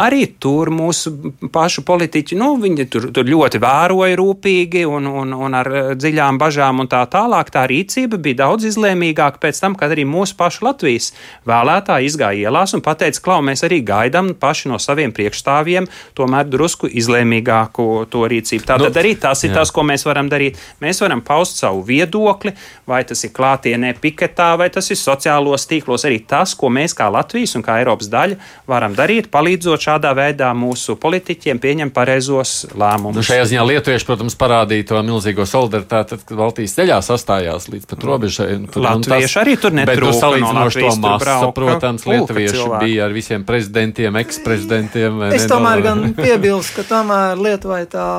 [0.01, 1.12] Arī tur mūsu
[1.53, 6.38] pašu politiķi, nu, viņi tur, tur ļoti vēroja rūpīgi un, un, un ar eh, dziļām
[6.40, 7.52] bažām un tā tālāk.
[7.54, 11.10] Tā rīcība bija daudz izlēmīgāka pēc tam, kad arī mūsu pašu Latvijas
[11.48, 16.90] vēlētāji izgāja ielās un pateica, klau, mēs arī gaidām paši no saviem priekšstāvjiem tomēr drusku
[16.90, 18.66] izlēmīgāku to rīcību.
[18.68, 19.60] Tātad nu, arī tas ir jā.
[19.60, 20.58] tas, ko mēs varam darīt.
[20.82, 22.54] Mēs varam paust savu viedokli,
[22.88, 26.06] vai tas ir klātienē piketā, vai tas ir sociālos tīklos.
[26.08, 28.38] Arī tas, ko mēs kā Latvijas un kā Eiropas daļa
[28.70, 33.16] varam darīt, palīdzot šādā veidā mūsu politiķiem pieņemt pareizos lēmumus.
[33.20, 37.88] Nu, šajā ziņā lietuvieši, protams, parādīja to milzīgo solidaritāti, tad, kad Baltijas ceļā sastājās līdz
[37.90, 38.50] pat robežai.
[38.66, 40.10] Tad, Latvieši tas, arī tur netrūka.
[40.10, 42.84] Bet, salīdzinoši to masu, protams, lietuvieši cilvēki.
[42.84, 45.26] bija ar visiem prezidentiem, eksprezidentiem.
[45.30, 48.10] Es tomēr gan piebilstu, ka tomēr Lietuvai tā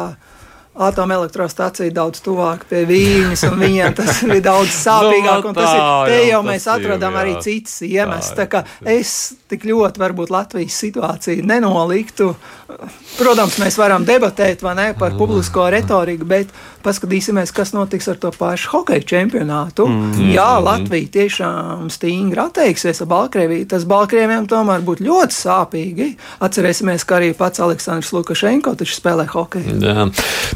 [0.71, 5.43] atomelektrostacija daudz tuvāk pie Vīņas, un viņiem tas ir daudz sāpīgāk.
[5.43, 8.31] nu, tā, tas ir, te jau, jau mēs atradām jau, arī citas iemesls.
[8.37, 9.15] Tā kā es
[9.51, 12.31] tik ļoti varbūt Latvijas situāciju nenoliktu.
[13.17, 16.51] Protams, mēs varam debatēt ne, par publisko retoriku, bet
[16.85, 19.85] paskatīsimies, kas notiks ar to pašu hokeja čempionātu.
[19.89, 20.31] Mm.
[20.33, 23.69] Jā, Latvija tiešām stingri atteiksies ar Baltkrieviju.
[23.71, 26.09] Tas Baltkrieviem tomēr būtu ļoti sāpīgi.
[26.41, 29.79] Atcerēsimies, ka arī pats Aleksandrs Lukašenko taču spēlē hokeju.
[29.85, 30.09] Jā.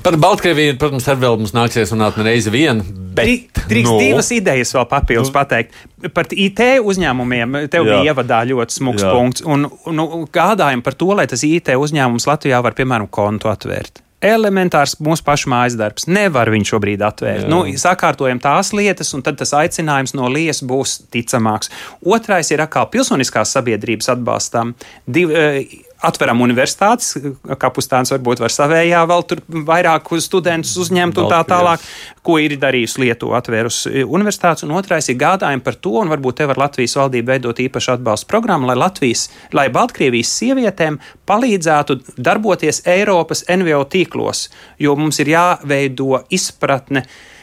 [0.05, 2.83] Par Baltkrieviju, protams, ar vēl mums nāksies runāt ne reizi vien.
[3.15, 5.35] Bet, Drīkst nu, divas idejas vēl papildus nu.
[5.37, 5.75] pateikt.
[6.13, 7.95] Par IT uzņēmumiem tev Jā.
[7.95, 9.45] bija ievadā ļoti smags punkts.
[9.47, 10.05] Un, un nu,
[10.35, 14.01] gādājam par to, lai tas IT uzņēmums Latvijā var, piemēram, kontu atvērt.
[14.25, 16.07] Elementārs mūsu pašu mājas darbs.
[16.09, 17.43] Nevar viņu šobrīd atvērt.
[17.45, 17.49] Jā.
[17.51, 21.69] Nu, sakārtojam tās lietas, un tad tas aicinājums no lies būs ticamāks.
[22.01, 24.73] Otrais ir atkal pilsoniskās sabiedrības atbalstām.
[25.05, 27.13] Div, eh, Atveram universitātes,
[27.57, 31.79] kapustāns varbūt var savējā vēl tur vairāk studentus uzņemt un tā tālāk,
[32.21, 34.65] ko ir darījusi Lietuva atvērusi universitātes.
[34.67, 38.27] Un otrais ir gādājumi par to, un varbūt te var Latvijas valdība veidot īpašu atbalstu
[38.27, 46.25] programmu, lai Latvijas, lai Baltkrievijas sievietēm palīdzētu darboties Eiropas NVO tīklos, jo mums ir jāveido
[46.29, 47.05] izpratne.
[47.05, 47.34] V-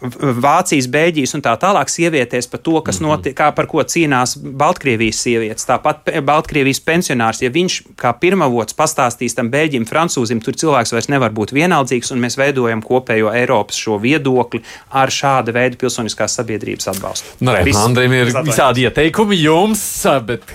[0.00, 5.20] Vācijas, Beļģijas un tā tālāk sievietēs par to, kas notiek, kā par ko cīnās Baltkrievijas
[5.26, 5.66] sievietes.
[5.68, 11.34] Tāpat Baltkrievijas pensionārs, ja viņš kā pirmavots pastāstīs tam Beļģim, Francūzim, tur cilvēks vairs nevar
[11.36, 17.36] būt vienaldzīgs, un mēs veidojam kopējo Eiropas šo viedokli ar šāda veida pilsoniskās sabiedrības atbalstu.
[17.44, 17.84] Nu, Viss.
[17.84, 19.84] Andriem ir visādi ieteikumi jums,
[20.24, 20.48] bet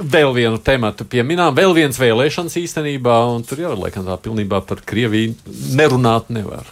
[0.00, 4.80] vēl vienu tematu pieminām, vēl viens vēlēšanas īstenībā, un tur jau laikam tā pilnībā par
[4.88, 5.36] Krieviju
[5.76, 6.64] nerunāt nevar.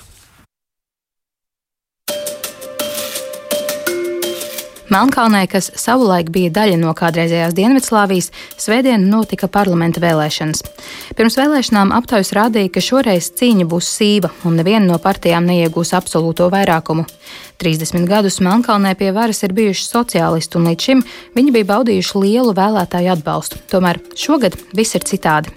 [4.90, 10.64] Melnkalnē, kas savulaik bija daļa no kādreizējās Dienvidslāvijas, svētdien notika parlamenta vēlēšanas.
[11.14, 16.50] Pirms vēlēšanām aptaujas rādīja, ka šoreiz cīņa būs sīva un neviena no partijām neiegūs absolūto
[16.50, 17.06] vairākumu.
[17.60, 21.02] 30 gadus Melnkalnē pie varas ir bijuši sociālisti, un līdz šim
[21.36, 23.60] viņi bija baudījuši lielu vēlētāju atbalstu.
[23.70, 25.52] Tomēr šogad viss ir citādi.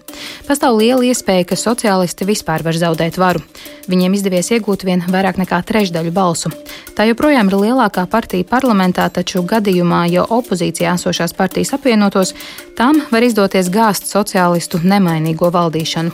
[0.45, 3.41] Pastāv liela iespēja, ka sociālisti vispār var zaudēt varu.
[3.88, 6.51] Viņiem izdevies iegūt vien vairāk nekā trešdaļu balsu.
[6.93, 12.35] Tā joprojām ir lielākā partija parlamentā, taču gadījumā, ja opozīcijā esošās partijas apvienotos,
[12.77, 16.13] tām var izdoties gāzt sociālistu nemainīgo valdīšanu.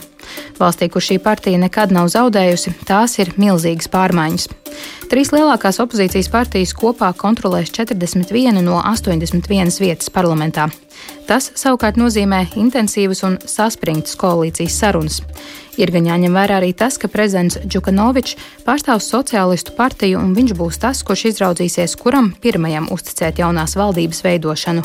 [0.60, 4.48] Valstī, kur šī partija nekad nav zaudējusi, tās ir milzīgas pārmaiņas.
[5.12, 10.70] Trīs lielākās opozīcijas partijas kopā kontrolēs 41 no 81 vietas parlamentā.
[11.28, 15.20] Tas savukārt nozīmē intensīvas un saspringtas koalīcijas sarunas.
[15.80, 20.80] Ir gan jāņem vērā arī tas, ka prezidents Džukanovičs pārstāv sociālistu partiju, un viņš būs
[20.84, 24.84] tas, kurš izraudzīsies, kuram pirmajam uzticēt jaunās valdības veidošanu.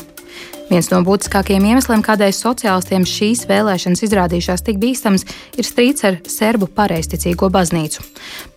[0.65, 5.27] Viens no būtiskākajiem iemesliem, kādēļ sociālistiem šīs vēlēšanas izrādījušās tik bīstamas,
[5.59, 8.01] ir strīds ar serbu pareizticīgo baznīcu.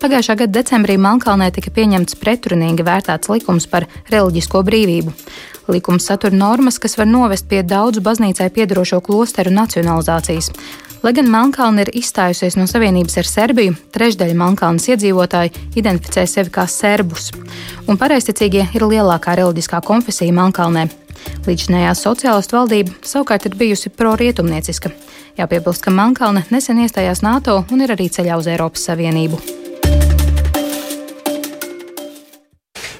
[0.01, 5.13] Pagājušā gada decembrī Melnkalnē tika pieņemts pretrunīgi vērtāts likums par reliģisko brīvību.
[5.69, 10.49] Likums satur normas, kas var novest pie daudzu baznīcai piedarošo klosteru nacionalizācijas.
[10.99, 16.65] Lai gan Melnkalna ir izstājusies no savienības ar Serbiju, trešdaļa Melnkalnas iedzīvotāji identificē sevi kā
[16.67, 17.29] serbus,
[17.87, 20.89] un pareizticīgie ir lielākā reliģiskā konfesija Melnkalnē.
[21.47, 24.91] Līdzinējā sociālistu valdība savukārt ir bijusi pro-rietumnieciska.
[25.39, 29.39] Jāpiebilst, ka Melnkalne nesen iestājās NATO un ir arī ceļā uz Eiropas Savienību.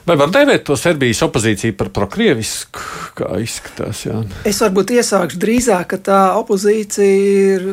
[0.09, 2.81] Vai var dēvēt to Serbijas opozīciju par prokrievisku,
[3.19, 4.01] kā izskatās?
[4.07, 4.23] Jā?
[4.49, 7.09] Es varbūt iesākšu drīzāk, ka tā opozīcija
[7.53, 7.67] ir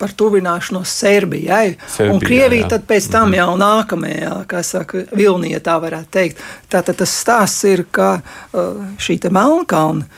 [0.00, 1.76] par tuvināšanos Serbijai.
[1.86, 2.70] Serbijai, un Krievija jā.
[2.72, 6.42] tad pēc tam jau nākamajā, kā saka, vilnija tā varētu teikt.
[6.72, 10.08] Tātad tas stāsts ir, ka uh, šī te Melnkalna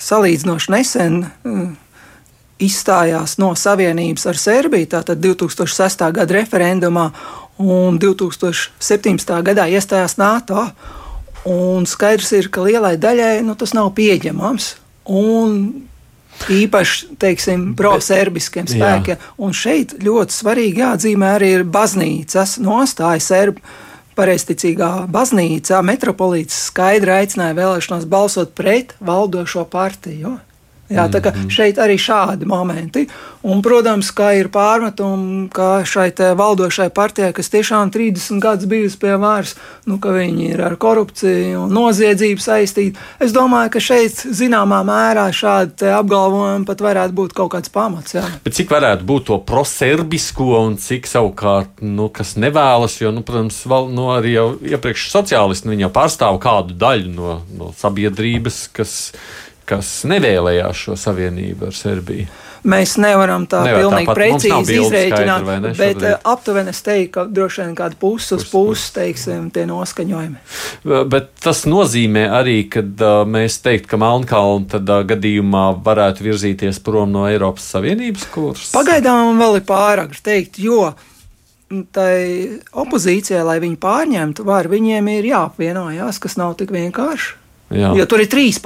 [0.00, 1.64] salīdzinoši nesen uh,
[2.64, 6.08] izstājās no savienības ar Serbiju, tātad 2006.
[6.16, 7.10] gada referendumā
[7.58, 9.34] un 2017.
[9.46, 10.68] gadā iestājās NATO.
[11.44, 14.70] Un skaidrs ir, ka lielai daļai nu, tas nav pieņemams.
[15.12, 15.58] Un
[16.50, 18.74] īpaši, teiksim, pro-serbiskiem Jā.
[18.74, 19.26] spēkiem.
[19.44, 23.60] Un šeit ļoti svarīgi jāatzīmē arī ir baznīcas nostāja serbu.
[24.14, 30.36] Pareizticīgā baznīcā metropolīts skaidri aicināja vēlēšanās balsot pret valdošo partiju.
[30.92, 33.06] Jā, tā kā šeit arī šādi momenti.
[33.44, 39.14] Un, protams, kā ir pārmetumi, ka šai valdošai partijai, kas tiešām 30 gadus bijusi pie
[39.20, 39.54] varas,
[39.88, 43.00] nu, ka viņi ir ar korupciju un noziedzību saistīti.
[43.24, 48.16] Es domāju, ka šeit zināmā mērā šādi apgalvojumi pat varētu būt kaut kāds pamats.
[48.16, 48.24] Jā.
[48.44, 53.62] Bet cik varētu būt to proserbisko un cik savukārt, nu, kas nevēlas, jo, nu, protams,
[53.70, 58.66] val, nu, arī jau iepriekš sociālisti nu, viņi jau pārstāv kādu daļu no, no sabiedrības,
[58.76, 58.96] kas,
[59.68, 62.26] kas nevēlējās šo savienību ar Serbiju.
[62.64, 66.06] Mēs nevaram tā Nevar pilnīgi precīzi izrēķināt, skaidra, ne, bet šobrīd?
[66.08, 70.40] eh, aptuveni es teiktu, ka droši vien kāda puses uz Puses, teiksim, tie noskaņojumi.
[71.12, 77.12] Bet tas nozīmē arī, ka uh, mēs teiktu, ka Melnkalna tādā gadījumā varētu virzīties prom
[77.12, 78.72] no Eiropas Savienības kursa.
[78.78, 80.94] Pagaidām vēl ir pārāk teikt, jo
[81.92, 82.16] tai
[82.72, 87.43] opozīcijai, lai viņi pārņemtu varu, viņiem ir jāapvienojās, kas nav tik vienkārši.
[87.72, 87.94] Jā.
[87.96, 88.60] Jo tur ir trīs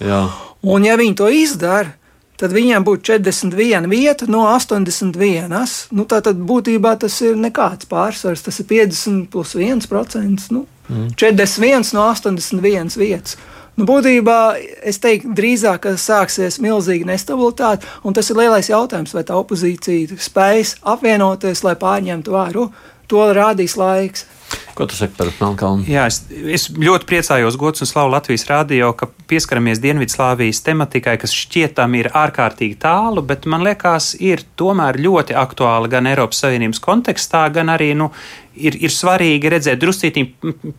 [0.00, 0.22] jā.
[0.62, 1.92] un ja viņi to izdara,
[2.40, 5.52] tad viņiem būtu 41 vieta no 81.
[5.94, 10.48] Nu, tā tad būtībā tas ir nekāds pārsvars, tas ir 50 plus 1%.
[10.50, 11.12] Nu, mm.
[11.20, 13.36] 41 no 81 vietas.
[13.78, 14.38] Nu, būtībā
[14.84, 20.18] es teiktu, drīzāk, ka sāksies milzīga nestabilitāte, un tas ir lielais jautājums, vai tā opozīcija
[20.20, 22.68] spēs apvienoties, lai pārņemtu varu.
[23.08, 24.26] To rādīs laiks.
[24.74, 25.84] Ko tu saki par Melnkalnu?
[25.90, 31.34] Jā, es, es ļoti priecājos, Gods un Slavu Latvijas rādio, ka pieskaramies Dienvidslāvijas tematikai, kas
[31.36, 37.44] šķietam ir ārkārtīgi tālu, bet man liekas, ir tomēr ļoti aktuāla gan Eiropas Savienības kontekstā,
[37.52, 38.08] gan arī nu,
[38.56, 40.24] ir, ir svarīgi redzēt druscītī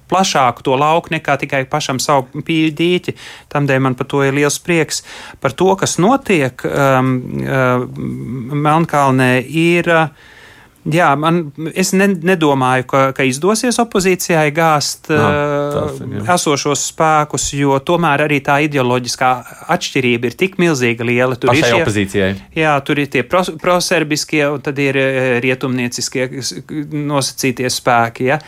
[0.10, 3.14] plašāku to lauku nekā tikai pašam savu pīdīķi.
[3.54, 5.06] Tādēļ man par to ir liels prieks.
[5.44, 7.16] Par to, kas notiek um,
[7.46, 7.90] uh,
[8.58, 9.94] Melnkalnē, ir.
[10.02, 10.32] Uh,
[10.92, 11.38] Jā, man,
[11.80, 18.42] es ne, nedomāju, ka, ka izdosies opozīcijai gāzt no, uh, esošos spēkus, jo tomēr arī
[18.44, 19.30] tā ideoloģiskā
[19.72, 21.40] atšķirība ir tik milzīga liela.
[21.40, 22.30] Tur Pašai ir šie, opozīcijai.
[22.60, 25.00] Jā, tur ir tie pros, proserbiskie un tad ir
[25.46, 26.28] rietumnieciskie
[26.92, 28.28] nosacītie spēki.
[28.34, 28.42] Ja?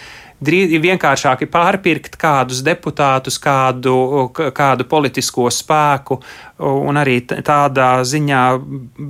[0.43, 3.95] Drīz vienkāršāk ir pārpirkt kādus deputātus, kādu,
[4.33, 6.19] kādu politisko spēku,
[6.59, 8.43] un arī tādā ziņā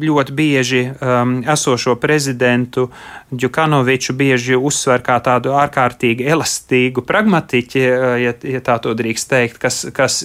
[0.02, 2.88] ļoti bieži um, esošo prezidentu
[3.36, 9.60] Džukanoviču bieži uzsver kā tādu ārkārtīgi elastīgu pragmatiķi, uh, ja, ja tā to drīkst teikt,
[9.62, 10.22] kas, kas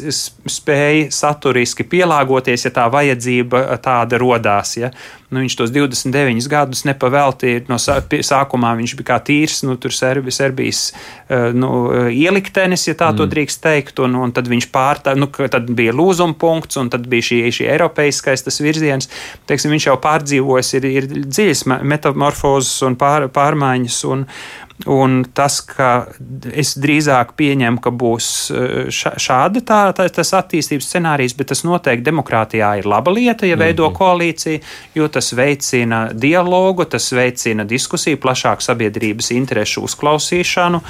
[0.49, 4.77] spēj saturiski pielāgoties, ja tā vajadzība tāda rodās.
[4.81, 4.93] Ja.
[5.31, 7.65] Nu, viņš tos 29 gadus nepavēltīja.
[7.71, 11.71] No sākumā viņš bija kā tīrs, nu, tur Serbi, Serbijas uh, nu,
[12.11, 13.21] ieliktenis, ja tā mm.
[13.21, 17.07] to drīkst teikt, un, un tad viņš pārtā, nu, tad bija lūzuma punkts, un tad
[17.11, 19.11] bija šī, šī eiropeiskais tas virziens.
[19.47, 24.03] Teiksim, viņš jau pārdzīvojis, ir, ir dziļas metamorfozes un pār, pārmaiņas.
[24.11, 24.27] Un,
[24.89, 26.07] Un tas, ka
[26.57, 32.07] es drīzāk pieņemu, ka būs eh, šāda tā, tā, tas attīstības scenārijs, bet tas noteikti
[32.07, 33.99] demokrātijā ir laba lieta, ja veido mm -hmm.
[33.99, 34.61] koalīciju,
[34.95, 40.81] jo tas veicina dialogu, tas veicina diskusiju, plašāku sabiedrības interešu uzklausīšanu.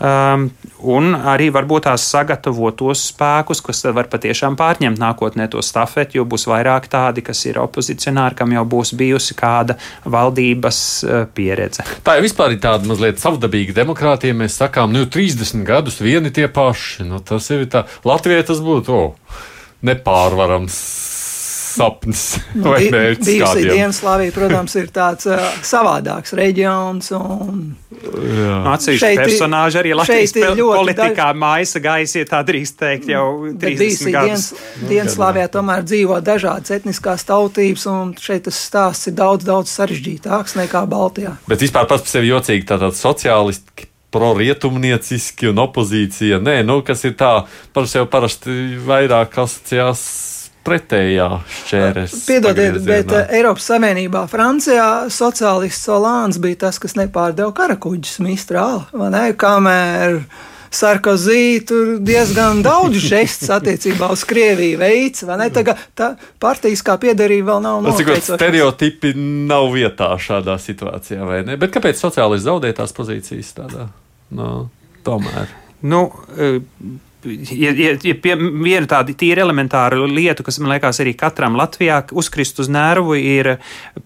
[0.00, 0.46] Um,
[0.88, 6.24] un arī varbūt tās sagatavot tos spēkus, kas var patiešām pārņemt nākotnē to stafeti, jo
[6.24, 9.76] būs vairāk tādi, kas ir opozicionāri, kam jau būs bijusi kāda
[10.08, 11.84] valdības uh, pieredze.
[12.06, 14.36] Tā jau vispār ir tāda mazliet savdabīga demokrātija.
[14.40, 17.04] Mēs sakām, nu, 30 gadus vieni tie paši.
[17.04, 19.40] Nu, tas ir tā, Latvijai tas būtu oh,
[19.84, 20.80] nepārvarams
[21.70, 23.28] sapnis vai mērķis.
[23.28, 27.12] Bijusī Dienaslāvija, protams, ir tāds uh, savādāks reģions.
[28.70, 31.40] Atsevišķi personāži arī Latvijas politikā daž...
[31.40, 33.26] maisa gaisa, ja tā drīkst teikt, jau
[33.60, 34.48] 30 gadus.
[34.90, 40.84] Dienaslāvijā tomēr dzīvo dažādas etniskās tautības, un šeit tas stāsts ir daudz, daudz sarežģītāks nekā
[40.90, 41.36] Baltijā.
[41.50, 46.40] Bet vispār pats par sevi jocīgi tātad sociālisti prorietumnieciski un opozīcija.
[46.42, 47.44] Nē, nu, kas ir tā,
[47.74, 48.56] par sevi parasti
[48.86, 50.02] vairāk asociās
[50.66, 51.28] pretējā
[51.60, 52.14] šķēres.
[52.28, 59.10] Piedodiet, bet uh, Eiropas Savienībā Francijā sociālists Solāns bija tas, kas nepārdeva karakuģus Mistrāli, vai
[59.14, 59.24] ne?
[59.40, 60.20] Kamēr
[60.70, 65.48] Sarkozī tur diezgan daudz žestus attiecībā uz Krieviju veids, vai ne?
[65.54, 68.36] Tā, tā partijas kā piederība vēl nav noteikta.
[68.36, 71.58] Stereotipi nav vietā šādā situācijā, vai ne?
[71.60, 73.88] Bet kāpēc sociālisti zaudē tās pozīcijas tādā?
[74.30, 74.68] No,
[75.06, 75.50] tomēr.
[75.82, 76.60] Nu, uh,
[77.24, 82.02] ja, ja, ja pie, viena tāda tīra elementāra lieta, kas man liekas arī katram Latvijā
[82.16, 83.56] uzkrist uz nervu, ir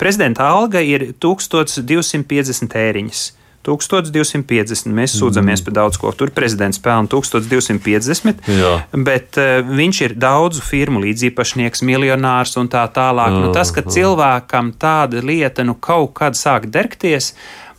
[0.00, 3.24] prezidenta alga ir 1250 ēriņas.
[3.64, 4.92] 1250.
[4.94, 5.66] Mēs sūdzamies mm.
[5.66, 6.12] par daudz ko.
[6.16, 8.72] Tur prezidents pelna 1250, Jā.
[9.06, 13.32] bet uh, viņš ir daudzu firmu līdziepašnieks, miljonārs un tā tālāk.
[13.32, 13.94] Jā, nu, tas, ka jā.
[13.98, 17.32] cilvēkam tāda lieta nu, kaut kad sāk dergties,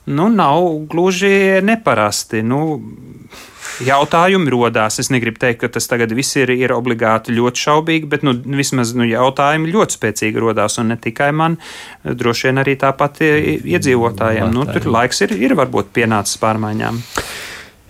[0.10, 2.42] nu, nav gluži neparasti.
[2.46, 2.80] Nu,
[3.84, 5.00] jautājumi rodās.
[5.02, 8.94] Es negribu teikt, ka tas tagad viss ir, ir obligāti ļoti šaubīgi, bet nu, vismaz
[8.98, 10.80] nu, jautājumi ļoti spēcīgi rodās.
[10.82, 11.58] Un ne tikai man,
[12.06, 14.54] droši vien arī tāpat iedzīvotājiem.
[14.56, 17.04] Nu, tur laiks ir, ir varbūt pienācis pārmaiņām.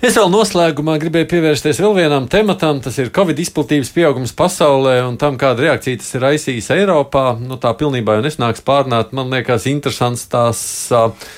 [0.06, 2.82] Es vēl noslēgumā gribēju pievērsties vēl vienam tematam.
[2.84, 7.24] Tas ir Covid izplatības pieaugums pasaulē un tam, kāda reakcija tas ir raisījis Eiropā.
[7.42, 9.16] Nu, tā pilnībā jau nesnāks pārnāt.
[9.18, 10.62] Man liekas, interesants tās.
[10.94, 11.34] Uh,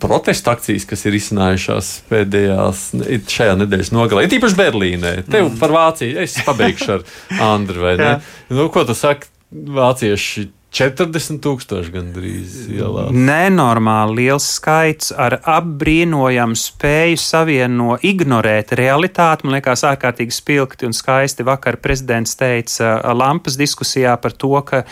[0.00, 2.82] protesta akcijas, kas ir izcinājušās pēdējās
[3.30, 4.26] šajā nedēļas nogalē.
[4.26, 5.14] Ir īpaši Berlīnē.
[5.28, 5.56] Tev mm.
[5.62, 7.06] par Vāciju es pabeigšu ar
[7.52, 7.94] Andru.
[8.50, 9.32] nu, ko tu saki?
[9.46, 13.12] Vācieši 40 tūkstoši gandrīz ielās.
[13.14, 19.46] Nenormāli liels skaits ar apbrīnojamu spēju savieno ignorēt realitāti.
[19.46, 21.46] Man liekas, ārkārtīgi spilgti un skaisti.
[21.46, 24.82] Vakar prezidents teica Lampas diskusijā par to, ka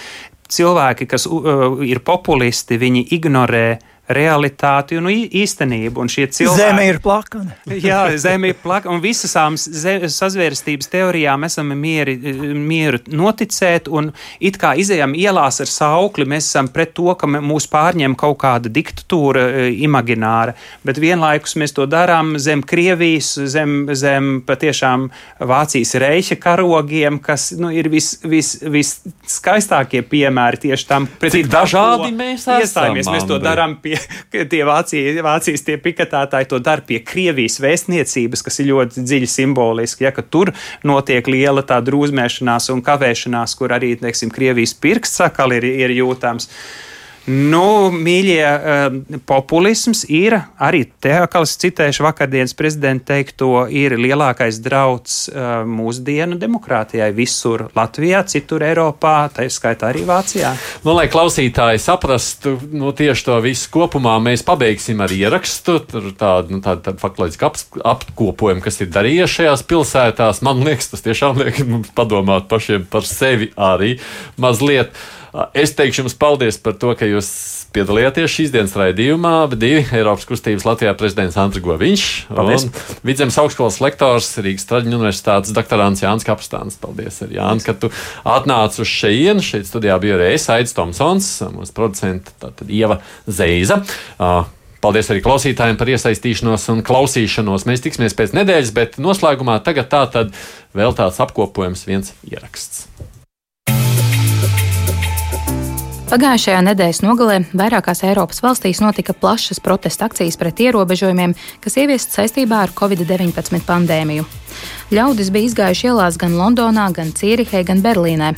[0.54, 3.66] cilvēki, kas uh, ir populisti, viņi ignorē
[4.08, 6.04] realitāti un īstenību.
[6.04, 7.56] Un cilvēki, zeme ir plakana.
[7.88, 12.16] jā, zeme ir plakana, un visām sazvērstības teorijām esam mieri,
[12.54, 14.12] mieru noticēt, un
[14.44, 18.72] it kā izējām ielās ar saukli, mēs esam pret to, ka mūs pārņem kaut kāda
[18.72, 19.48] diktatūra e,
[19.86, 20.52] imagināra,
[20.84, 25.08] bet vienlaikus mēs to darām zem Krievijas, zem, zem patiešām
[25.44, 32.12] Vācijas reiķa karogiem, kas nu, ir visskaistākie vis, vis piemēri tieši tam, pret Cik dažādi
[32.14, 32.94] mēs esam.
[32.94, 33.93] Mēs to darām pie
[34.52, 40.06] tie Vācija, Vācijas tie piketētāji to dara pie Krievijas vēstniecības, kas ir ļoti dziļi simboliski,
[40.06, 40.52] ja, ka tur
[40.86, 46.50] notiek liela tā drūzmēšanās un kavēšanās, kur arī, teiksim, Krievijas pirksts sakali ir, ir jūtams.
[47.24, 54.58] Nu, mīļie, uh, populisms ir arī te, kā es citēšu vakardienas prezidenta teikto, ir lielākais
[54.64, 60.52] drauds uh, mūsdienu demokrātijai visur Latvijā, citur Eiropā, tā skaitā arī Vācijā.
[60.84, 66.60] Nu, lai klausītāji saprastu nu, tieši to visu kopumā, mēs pabeigsim ar ierakstu, tādu, nu,
[66.60, 67.60] tādu, tādu faktoloģisku ap,
[67.94, 70.44] apkopojumu, kas ir darījies šajās pilsētās.
[70.44, 73.96] Man liekas, tas tiešām liek mums padomāt pašiem par sevi arī
[74.36, 74.92] mazliet.
[75.50, 77.28] Es teikšu jums paldies par to, ka jūs
[77.74, 79.32] piedalījāties šīs dienas raidījumā.
[79.58, 82.66] Divi Eiropas kustības Latvijā prezidents Andris Goviņš paldies.
[82.68, 86.78] un Vidzemes augstskolas lektors Rīgas Traģiņu universitātes doktorants Jānis Kapstāns.
[86.78, 87.90] Paldies, ar Jāni, ka tu
[88.22, 89.42] atnāc uz šejienu.
[89.42, 93.80] Šeit studijā bija arī es, Aits Tomsons, mūsu producents, tātad Ieva Zeiza.
[94.84, 97.66] Paldies arī klausītājiem par iesaistīšanos un klausīšanos.
[97.66, 100.30] Mēs tiksimies pēc nedēļas, bet noslēgumā tagad tā tad
[100.76, 102.84] vēl tāds apkopojums, viens ieraksts.
[106.04, 111.32] Pagājušajā nedēļas nogalē vairākās Eiropas valstīs notika plašas protesta akcijas pret ierobežojumiem,
[111.64, 114.26] kas ieviestas saistībā ar Covid-19 pandēmiju.
[114.92, 118.34] Ļaudis bija izgājuši ielās gan Londonā, gan Cīrihē, gan Berlīnē.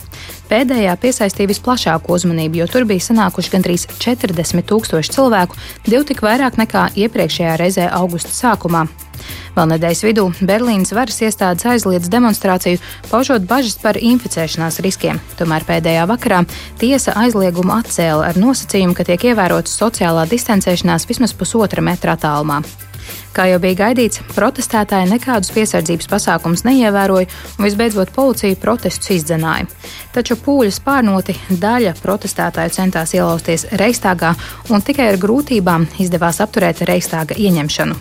[0.47, 5.59] Pēdējā piesaistīja visplašāko uzmanību, jo tur bija sanākuši gandrīz 40 tūkstoši cilvēku,
[5.91, 8.87] divi tik vairāk nekā iepriekšējā reizē augusta sākumā.
[9.57, 15.21] Vēl nedēļas vidū Berlīnas varas iestādes aizliedz demonstrāciju, paužot bažas par inficēšanās riskiem.
[15.39, 16.43] Tomēr pēdējā vakarā
[16.81, 22.63] tiesa aizliegumu atcēla ar nosacījumu, ka tiek ievērota sociālā distancēšanās vismaz pusotra metra attālumā.
[23.37, 29.69] Kā jau bija gaidīts, protestētāji nekādus piesardzības pasākumus neievēroja un visbeidzot policija protestus izdzenāja.
[30.15, 34.33] Taču pūļu spārnoti daļa protestētāju centās ielausties Reistāgā
[34.73, 38.01] un tikai ar grūtībām izdevās apturēt Reistāga ieņemšanu.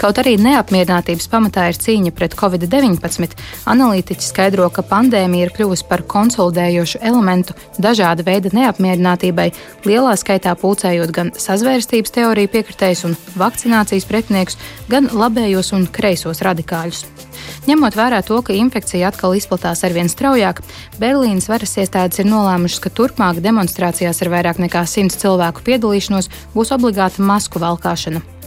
[0.00, 3.34] Kaut arī neapmierinātības pamatā ir cīņa pret covid-19,
[3.68, 9.50] analītiķi skaidro, ka pandēmija ir kļuvusi par konsolidējošu elementu dažāda veida neapmierinātībai,
[9.84, 14.56] lielā skaitā pulcējot gan sazvērstības teoriju piekritējus un vakcinācijas pretiniekus,
[14.88, 17.04] gan labējos un kreisos radikāļus.
[17.68, 20.64] Ņemot vērā to, ka infekcija atkal izplatās arvien straujāk,
[20.96, 26.72] Berlīnas varas iestādes ir nolēmušas, ka turpmāk demonstrācijās ar vairāk nekā 100 cilvēku piedalīšanos būs
[26.72, 28.39] obligāta masku valkāšana.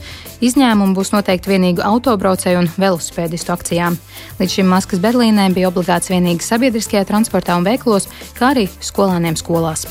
[0.43, 3.95] Izņēmumi būs noteikti vienīgi autobraucēju un velosipēdistu akcijām.
[4.41, 9.87] Līdz šim maskas Berlīnē bija obligāts vienīgi sabiedriskajā transportā un veiklos, kā arī skolāniem skolās.